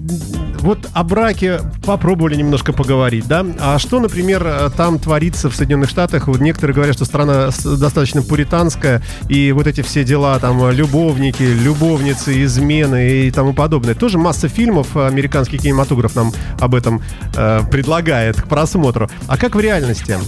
вот 0.59 0.89
о 0.93 1.05
браке 1.05 1.61
попробовали 1.87 2.35
немножко 2.35 2.73
поговорить, 2.73 3.29
да? 3.29 3.47
А 3.61 3.79
что, 3.79 4.01
например, 4.01 4.43
э, 4.45 4.71
там 4.77 4.99
творится 4.99 5.49
в 5.49 5.55
Соединенных 5.55 5.89
Штатах? 5.89 6.27
Вот 6.27 6.41
некоторые 6.41 6.75
говорят, 6.75 6.97
что 6.97 7.05
страна 7.05 7.51
достаточно 7.63 8.23
пуританская, 8.23 9.01
и 9.29 9.53
вот 9.53 9.69
эти 9.69 9.83
все 9.83 10.03
дела, 10.03 10.41
там, 10.41 10.61
э, 10.65 10.73
любовники, 10.73 11.45
любовницы, 11.45 12.43
измены 12.43 13.27
и 13.27 13.31
тому 13.31 13.53
подобное. 13.53 13.95
Тоже 13.95 14.19
масса 14.19 14.49
фильмов, 14.49 14.97
американский 14.97 15.59
кинематограф 15.59 16.17
нам 16.17 16.33
об 16.59 16.75
этом 16.75 17.01
э, 17.37 17.61
предлагает 17.71 18.43
к 18.43 18.49
просмотру. 18.49 19.09
А 19.29 19.37
как 19.37 19.55
в 19.55 19.61
реальности? 19.61 20.19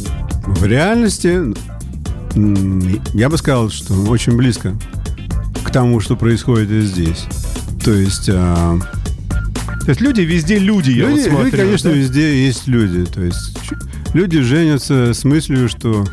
В 0.46 0.64
реальности, 0.64 1.40
я 3.14 3.28
бы 3.28 3.36
сказал, 3.36 3.68
что 3.70 3.94
очень 4.04 4.36
близко 4.36 4.76
к 5.62 5.70
тому, 5.70 6.00
что 6.00 6.16
происходит 6.16 6.70
и 6.70 6.80
здесь. 6.82 7.26
То 7.84 7.92
есть, 7.92 8.28
а, 8.32 8.78
То 9.82 9.88
есть 9.88 10.00
люди 10.00 10.20
везде 10.20 10.58
люди, 10.58 10.90
я 10.90 11.08
люди, 11.08 11.28
вот 11.28 11.28
смотрю. 11.28 11.44
люди, 11.44 11.56
конечно, 11.56 11.90
да? 11.90 11.96
везде 11.96 12.46
есть 12.46 12.66
люди. 12.66 13.04
То 13.06 13.22
есть, 13.22 13.56
люди 14.14 14.40
женятся 14.40 15.12
с 15.14 15.24
мыслью, 15.24 15.68
что 15.68 16.04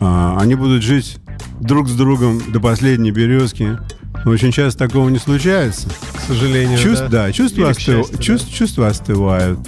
а, 0.00 0.38
они 0.40 0.54
будут 0.54 0.82
жить 0.82 1.18
друг 1.60 1.88
с 1.88 1.92
другом 1.92 2.42
до 2.52 2.60
последней 2.60 3.10
березки. 3.12 3.78
Но 4.24 4.30
очень 4.32 4.50
часто 4.50 4.86
такого 4.86 5.08
не 5.08 5.18
случается. 5.18 5.88
к 5.88 6.20
сожалению. 6.26 6.78
Чувств, 6.78 7.04
да. 7.10 7.26
да, 7.26 7.32
чувства, 7.32 7.70
остыв- 7.70 7.80
счастью, 7.80 8.16
да. 8.16 8.22
чувств- 8.22 8.52
чувства 8.52 8.88
остывают. 8.88 9.60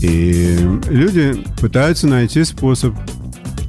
И 0.00 0.58
люди 0.90 1.44
пытаются 1.60 2.06
найти 2.08 2.42
способ, 2.44 2.94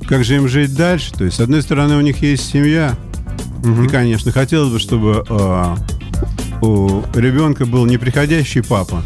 как 0.08 0.24
же 0.26 0.36
им 0.36 0.48
жить 0.48 0.76
дальше. 0.76 1.14
То 1.14 1.26
есть, 1.26 1.38
с 1.38 1.40
одной 1.40 1.62
стороны, 1.62 1.96
у 1.96 2.02
них 2.02 2.18
есть 2.24 2.50
семья. 2.50 2.98
И, 3.84 3.88
конечно, 3.88 4.32
хотелось 4.32 4.72
бы, 4.72 4.80
чтобы 4.80 5.24
а, 5.30 5.76
у 6.62 7.02
ребенка 7.16 7.66
был 7.66 7.86
неприходящий 7.86 8.62
папа 8.62 9.02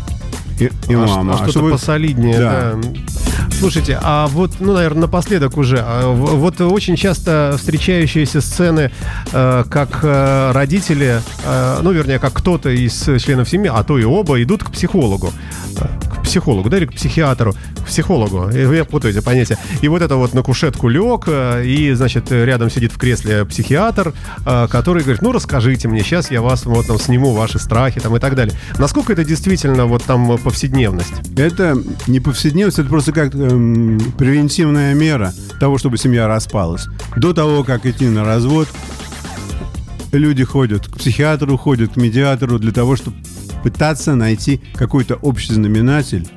и, 0.59 0.65
и 0.89 0.93
А 0.93 0.97
мама. 0.97 1.07
что- 1.07 1.31
а 1.31 1.35
что-то 1.37 1.51
чтобы- 1.51 1.71
посолиднее, 1.71 2.37
да. 2.37 2.73
Да. 2.73 2.89
Слушайте, 3.59 3.99
а 4.01 4.27
вот, 4.27 4.51
ну, 4.59 4.73
наверное, 4.73 5.01
напоследок 5.01 5.57
уже, 5.57 5.79
а, 5.85 6.13
вот 6.13 6.61
очень 6.61 6.95
часто 6.95 7.55
встречающиеся 7.57 8.39
сцены, 8.41 8.91
э, 9.33 9.63
как 9.69 9.99
э, 10.03 10.51
родители, 10.53 11.21
э, 11.45 11.79
ну, 11.81 11.91
вернее, 11.91 12.19
как 12.19 12.33
кто-то 12.33 12.69
из 12.69 13.03
членов 13.21 13.49
семьи, 13.49 13.69
а 13.73 13.83
то 13.83 13.97
и 13.97 14.03
оба, 14.05 14.41
идут 14.41 14.63
к 14.63 14.71
психологу. 14.71 15.31
Психологу, 16.29 16.69
да, 16.69 16.77
или 16.77 16.85
к 16.85 16.93
психиатру, 16.93 17.55
к 17.77 17.87
психологу, 17.87 18.51
путаю 18.87 19.15
эти 19.15 19.23
понятия. 19.23 19.57
И 19.81 19.87
вот 19.87 20.03
это 20.03 20.15
вот 20.15 20.35
на 20.35 20.43
кушетку 20.43 20.87
лег, 20.87 21.23
э, 21.25 21.65
и, 21.65 21.91
значит, 21.93 22.31
рядом 22.31 22.69
сидит 22.69 22.91
в 22.91 22.99
кресле 22.99 23.45
психиатр, 23.45 24.13
э, 24.45 24.67
который 24.69 25.01
говорит, 25.01 25.23
ну, 25.23 25.31
расскажите 25.31 25.87
мне, 25.87 26.03
сейчас 26.03 26.29
я 26.29 26.43
вас 26.43 26.67
вот 26.67 26.85
там 26.85 26.99
сниму 26.99 27.33
ваши 27.33 27.57
страхи 27.57 27.99
там 27.99 28.15
и 28.15 28.19
так 28.19 28.35
далее. 28.35 28.53
Насколько 28.77 29.13
это 29.13 29.25
действительно 29.25 29.87
вот 29.87 30.03
там 30.03 30.37
повседневность? 30.37 31.13
Это 31.35 31.75
не 32.05 32.19
повседневность, 32.19 32.77
это 32.77 32.89
просто 32.89 33.11
как 33.11 33.33
эм, 33.33 33.99
превентивная 34.15 34.93
мера 34.93 35.33
того, 35.59 35.79
чтобы 35.79 35.97
семья 35.97 36.27
распалась. 36.27 36.85
До 37.17 37.33
того, 37.33 37.63
как 37.63 37.87
идти 37.87 38.05
на 38.05 38.23
развод, 38.23 38.67
люди 40.11 40.43
ходят 40.43 40.87
к 40.87 40.97
психиатру, 40.97 41.57
ходят 41.57 41.93
к 41.93 41.95
медиатору 41.95 42.59
для 42.59 42.71
того, 42.71 42.95
чтобы 42.95 43.17
пытаться 43.63 44.15
найти 44.15 44.61
какой-то 44.75 45.15
общий 45.15 45.53
знаменатель. 45.53 46.27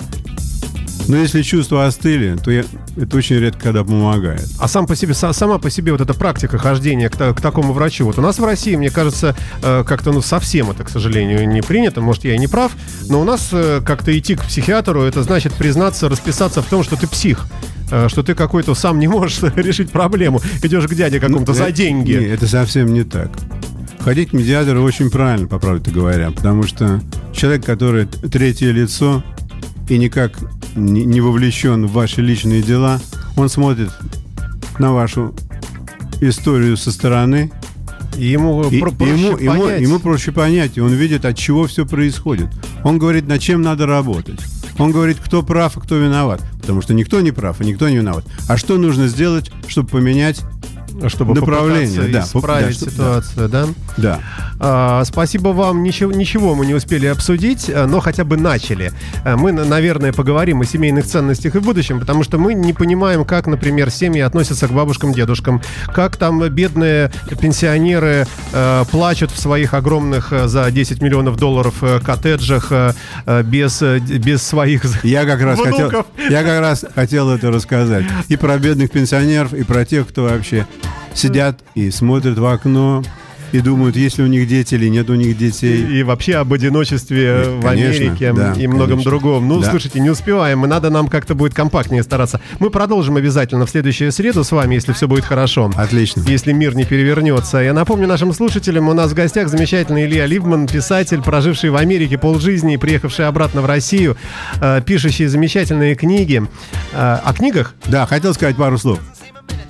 Но 1.09 1.17
если 1.17 1.43
чувства 1.43 1.87
остыли, 1.87 2.37
то 2.37 2.53
я- 2.53 2.65
это 2.97 3.17
очень 3.17 3.37
редко 3.41 3.61
когда 3.61 3.83
помогает. 3.83 4.47
А 4.61 4.69
сам 4.69 4.87
по 4.87 4.95
себе, 4.95 5.15
са- 5.15 5.33
сама 5.33 5.59
по 5.59 5.69
себе 5.69 5.91
вот 5.91 6.01
эта 6.01 6.15
практика 6.15 6.59
хождения 6.59 7.09
к, 7.09 7.17
к 7.35 7.41
такому 7.41 7.73
врачу. 7.73 8.05
Вот 8.05 8.19
у 8.19 8.23
нас 8.23 8.39
в 8.39 8.45
России, 8.45 8.77
мне 8.77 8.89
кажется, 8.89 9.35
э, 9.65 9.83
как-то 9.85 10.13
ну 10.13 10.23
совсем 10.23 10.71
это, 10.71 10.85
к 10.85 10.89
сожалению, 10.89 11.49
не 11.49 11.61
принято. 11.61 12.01
Может, 12.01 12.25
я 12.25 12.37
и 12.37 12.39
не 12.39 12.47
прав, 12.47 12.71
но 13.09 13.21
у 13.21 13.25
нас 13.25 13.49
э, 13.51 13.81
как-то 13.85 14.17
идти 14.17 14.37
к 14.37 14.43
психиатру, 14.45 15.03
это 15.03 15.25
значит 15.25 15.53
признаться, 15.55 16.09
расписаться 16.09 16.63
в 16.63 16.67
том, 16.67 16.85
что 16.85 16.95
ты 16.95 17.09
псих. 17.09 17.47
э, 17.91 18.07
Что 18.09 18.23
ты 18.23 18.35
какой-то 18.37 18.75
сам 18.77 19.01
не 19.01 19.09
можешь 19.09 19.41
решить 19.57 19.91
проблему. 19.91 20.41
Идешь 20.63 20.87
к 20.87 20.95
дяде 20.95 21.19
какому-то 21.19 21.53
за 21.53 21.65
Э, 21.65 21.73
деньги. 21.73 22.13
Не, 22.13 22.27
это 22.27 22.47
совсем 22.47 22.93
не 22.95 23.03
так. 23.03 23.31
Ходить 24.03 24.31
к 24.31 24.33
медиатору 24.33 24.83
очень 24.83 25.11
правильно, 25.11 25.47
по 25.47 25.59
правде 25.61 25.91
говоря, 25.93 26.31
потому 26.33 26.65
что 26.65 27.01
человек, 27.33 27.65
который 27.65 28.07
третье 28.07 28.73
лицо 28.73 29.23
и 29.88 29.97
никак 29.97 30.33
не, 30.75 31.21
вовлечен 31.21 31.87
в 31.87 31.93
ваши 31.93 32.21
личные 32.21 32.62
дела, 32.62 33.01
он 33.37 33.49
смотрит 33.49 33.91
на 34.79 34.93
вашу 34.93 35.35
историю 36.21 36.77
со 36.77 36.91
стороны, 36.91 37.53
И 38.17 38.27
ему 38.27 38.69
и, 38.69 38.81
про- 38.81 38.91
и 38.91 38.95
проще 38.95 39.12
ему, 39.12 39.38
ему- 39.38 39.62
понять. 39.62 39.81
ему 39.81 39.99
проще 40.01 40.33
понять, 40.33 40.73
и 40.77 40.81
он 40.81 40.93
видит, 40.93 41.25
от 41.25 41.37
чего 41.37 41.67
все 41.67 41.87
происходит. 41.87 42.49
Он 42.85 42.99
говорит, 42.99 43.29
над 43.29 43.41
чем 43.41 43.62
надо 43.62 43.87
работать. 43.87 44.41
Он 44.79 44.91
говорит, 44.91 45.19
кто 45.25 45.43
прав, 45.43 45.77
а 45.77 45.81
кто 45.81 45.97
виноват. 45.97 46.43
Потому 46.61 46.83
что 46.83 46.93
никто 46.93 47.21
не 47.21 47.31
прав, 47.31 47.61
и 47.61 47.65
никто 47.65 47.88
не 47.88 47.97
виноват. 47.99 48.25
А 48.49 48.57
что 48.57 48.79
нужно 48.79 49.07
сделать, 49.07 49.51
чтобы 49.69 49.88
поменять 49.88 50.43
чтобы 51.09 51.35
направление, 51.35 52.03
да, 52.09 52.21
исправить 52.21 52.79
да, 52.79 52.91
ситуацию, 52.91 53.49
да? 53.49 53.67
Да. 53.67 53.73
А, 54.61 55.03
Спасибо 55.05 55.49
вам. 55.49 55.83
Ничего, 55.83 56.13
ничего 56.13 56.55
мы 56.55 56.67
не 56.67 56.75
успели 56.75 57.07
обсудить, 57.07 57.71
а, 57.73 57.87
но 57.87 58.01
хотя 58.01 58.25
бы 58.25 58.37
начали. 58.37 58.93
А, 59.25 59.37
Мы, 59.37 59.53
на- 59.53 59.65
наверное, 59.65 60.13
поговорим 60.13 60.61
о 60.61 60.65
семейных 60.65 61.07
ценностях 61.07 61.57
и 61.57 61.59
будущем, 61.59 62.01
потому 62.01 62.23
что 62.23 62.39
мы 62.39 62.55
не 62.55 62.73
понимаем, 62.73 63.25
как, 63.25 63.47
например, 63.47 63.91
семьи 63.91 64.21
относятся 64.21 64.69
к 64.69 64.73
бабушкам, 64.73 65.13
дедушкам, 65.13 65.61
как 65.93 66.17
там 66.17 66.41
бедные 66.49 67.11
пенсионеры 67.41 68.27
э, 68.53 68.85
плачут 68.91 69.31
в 69.31 69.39
своих 69.39 69.75
огромных 69.75 70.33
э, 70.33 70.47
за 70.49 70.71
10 70.71 71.03
миллионов 71.03 71.37
долларов 71.37 71.75
э, 71.83 72.01
коттеджах 72.01 72.69
э, 72.71 72.93
э, 73.27 73.43
без, 73.43 73.83
э, 73.83 73.99
без 73.99 74.43
своих 74.43 74.85
Я 75.05 75.25
как 75.25 75.43
раз 75.43 75.59
хотел, 75.61 75.89
внуков. 75.89 76.07
я 76.31 76.43
как 76.43 76.61
раз 76.61 76.85
хотел 76.95 77.31
это 77.31 77.51
рассказать. 77.51 78.05
И 78.29 78.37
про 78.37 78.57
бедных 78.59 78.91
пенсионеров, 78.91 79.53
и 79.55 79.65
про 79.65 79.85
тех, 79.85 80.09
кто 80.09 80.25
вообще 80.25 80.67
сидят 81.15 81.59
и 81.75 81.91
смотрят 81.91 82.39
в 82.39 82.47
окно 82.47 83.03
и 83.53 83.61
думают, 83.61 83.97
есть 83.97 84.19
ли 84.19 84.25
у 84.25 84.27
них 84.27 84.49
дети 84.49 84.75
или 84.75 84.88
нет 84.88 85.11
у 85.11 85.15
них 85.15 85.37
детей. 85.37 85.83
И 85.99 86.03
вообще 86.03 86.37
об 86.37 86.53
одиночестве 86.53 87.45
в 87.45 87.62
Конечно, 87.62 88.05
Америке 88.07 88.33
да, 88.33 88.55
и 88.55 88.67
многом 88.67 88.99
конечно. 88.99 89.11
другом. 89.11 89.49
Ну, 89.49 89.61
Да. 89.61 89.71
слушайте, 89.71 90.01
не 90.01 90.11
успеваем. 90.11 90.61
Мы 90.61 90.67
надо 90.67 90.91
нам 90.91 91.09
как-то 91.09 91.35
будет 91.35 91.55
компактнее 91.55 92.03
стараться. 92.03 92.41
Мы 92.59 92.71
продолжим 92.71 93.17
обязательно 93.17 93.67
в 93.67 93.71
следующую 93.71 94.12
среду 94.12 94.45
с 94.45 94.53
вами, 94.53 94.75
если 94.75 94.93
все 94.93 95.07
будет 95.07 95.25
хорошо. 95.25 95.71
Отлично. 95.77 96.23
Если 96.27 96.53
мир 96.53 96.75
не 96.75 96.85
перевернется. 96.85 97.59
Я 97.59 97.73
напомню 97.73 98.07
нашим 98.07 98.33
слушателям, 98.33 98.88
у 98.88 98.95
нас 98.95 99.11
в 99.11 99.15
гостях 99.15 99.49
замечательный 99.49 100.05
Илья 100.07 100.27
Либман, 100.27 100.67
писатель, 100.67 101.21
проживший 101.23 101.71
в 101.71 101.77
Америке 101.77 102.19
полжизни 102.19 102.75
и 102.75 102.77
приехавший 102.77 103.27
обратно 103.27 103.62
в 103.62 103.67
Россию, 103.67 104.17
э, 104.61 104.81
пишущий 104.85 105.27
замечательные 105.27 105.95
книги. 105.95 106.43
Э, 106.93 107.19
о 107.25 107.33
книгах? 107.35 107.75
Да, 107.87 108.07
хотел 108.07 108.35
сказать 108.35 108.57
пару 108.57 108.79
слов. 108.79 108.99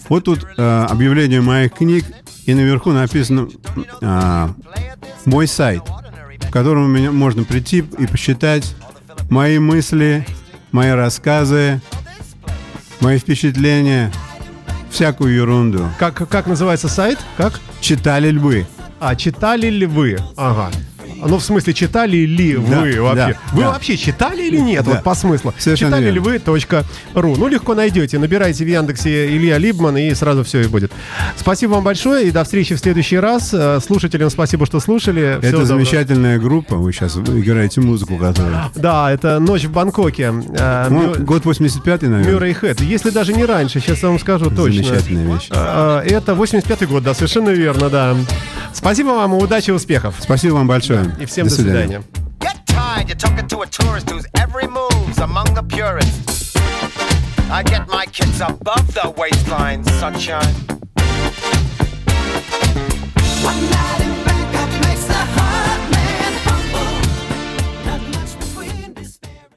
Вот 0.09 0.25
тут 0.25 0.47
э, 0.57 0.87
объявление 0.91 1.41
моих 1.41 1.73
книг, 1.73 2.05
и 2.47 2.55
наверху 2.55 2.93
написано 2.93 3.49
э, 4.01 4.49
мой 5.25 5.47
сайт, 5.47 5.83
в 6.41 6.51
котором 6.51 6.91
меня 6.93 7.13
можно 7.13 7.45
прийти 7.45 7.79
и 7.99 8.07
посчитать 8.07 8.75
мои 9.31 9.59
мысли, 9.59 10.27
мои 10.73 10.91
рассказы, 10.91 11.81
мои 13.01 13.19
впечатления, 13.19 14.13
всякую 14.91 15.35
ерунду. 15.35 15.89
Как, 15.99 16.29
как 16.29 16.47
называется 16.47 16.89
сайт? 16.89 17.19
Как? 17.37 17.61
Читали 17.81 18.31
ли 18.31 18.39
вы? 18.39 18.67
А, 19.01 19.17
читали 19.17 19.69
ли 19.69 19.87
вы? 19.87 20.19
Ага. 20.37 20.71
Ну, 21.27 21.39
в 21.39 21.45
смысле, 21.45 21.73
читали 21.75 22.17
ли 22.19 22.55
Да, 22.57 22.81
вы 22.81 23.01
вообще? 23.01 23.17
да, 23.17 23.33
вы 23.53 23.63
да. 23.63 23.71
вообще 23.71 23.97
читали 23.97 24.43
или 24.47 24.59
нет? 24.59 24.85
Да. 24.85 24.93
Вот 24.93 25.03
по 25.03 25.15
смыслу. 25.15 25.55
Совершенно 25.59 25.97
читали 25.99 26.11
ли 26.13 26.19
вы 26.21 26.39
точка 26.39 26.85
ру. 27.15 27.37
Ну, 27.37 27.49
легко 27.49 27.75
найдете. 27.75 28.19
Набирайте 28.19 28.65
в 28.65 28.69
Яндексе 28.69 29.27
Илья 29.37 29.59
Либман, 29.59 29.97
и 29.97 30.13
сразу 30.15 30.45
все 30.45 30.61
и 30.63 30.67
будет. 30.67 30.93
Спасибо 31.37 31.73
вам 31.73 31.85
большое, 31.85 32.29
и 32.29 32.31
до 32.31 32.45
встречи 32.45 32.75
в 32.75 32.79
следующий 32.79 33.19
раз. 33.19 33.51
Э, 33.53 33.79
Слушателям 33.85 34.31
спасибо, 34.31 34.67
что 34.67 34.81
слушали. 34.81 35.21
Всего 35.21 35.39
Это 35.39 35.51
доброго. 35.51 35.67
замечательная 35.67 36.39
группа. 36.39 36.77
Вы 36.77 36.93
сейчас 36.93 37.17
играете 37.17 37.81
музыку, 37.81 38.17
которая... 38.17 38.71
Да, 38.75 39.11
это 39.13 39.39
«Ночь 39.39 39.65
в 39.65 39.71
Бангкоке». 39.73 40.33
Э, 40.57 40.87
Ну, 40.91 41.15
Мю- 41.17 41.25
год 41.25 41.45
85-й, 41.45 42.09
наверное. 42.09 42.33
Мюррей 42.33 42.53
Хэт. 42.55 42.81
Если 42.81 43.11
даже 43.11 43.33
не 43.33 43.45
раньше, 43.45 43.81
сейчас 43.81 44.03
я 44.03 44.09
вам 44.09 44.19
скажу 44.19 44.47
точно. 44.51 44.83
Замечательная 44.85 45.35
вещь. 45.35 45.49
Э, 45.51 46.03
Это 46.05 46.33
85-й 46.33 46.87
год, 46.87 47.03
да, 47.03 47.15
совершенно 47.15 47.51
верно, 47.51 47.89
да. 47.91 48.17
Спасибо 48.73 49.09
вам, 49.09 49.35
удачи, 49.35 49.71
успехов. 49.71 50.15
Спасибо 50.21 50.55
вам 50.55 50.67
большое. 50.67 51.12
И 51.19 51.27
всем 51.27 51.49
до, 51.49 51.55
свидания. 51.55 52.03
Get 52.41 52.67
tired, 52.67 53.09
you're 53.09 53.17
talking 53.17 53.47
to 53.49 53.63
a 53.63 53.67
tourist 53.67 54.11
whose 54.11 54.27
every 54.39 54.67
move's 54.67 55.19
among 55.19 55.55
the 55.55 55.63
purists. 55.63 56.57
I 57.51 57.63
get 57.63 57.89
my 57.89 58.07
kids 58.07 58.41
above 58.41 58.93
the 58.95 59.13
waistline, 59.17 59.85
sunshine. 59.85 60.55
One 63.43 63.71
night 63.71 64.12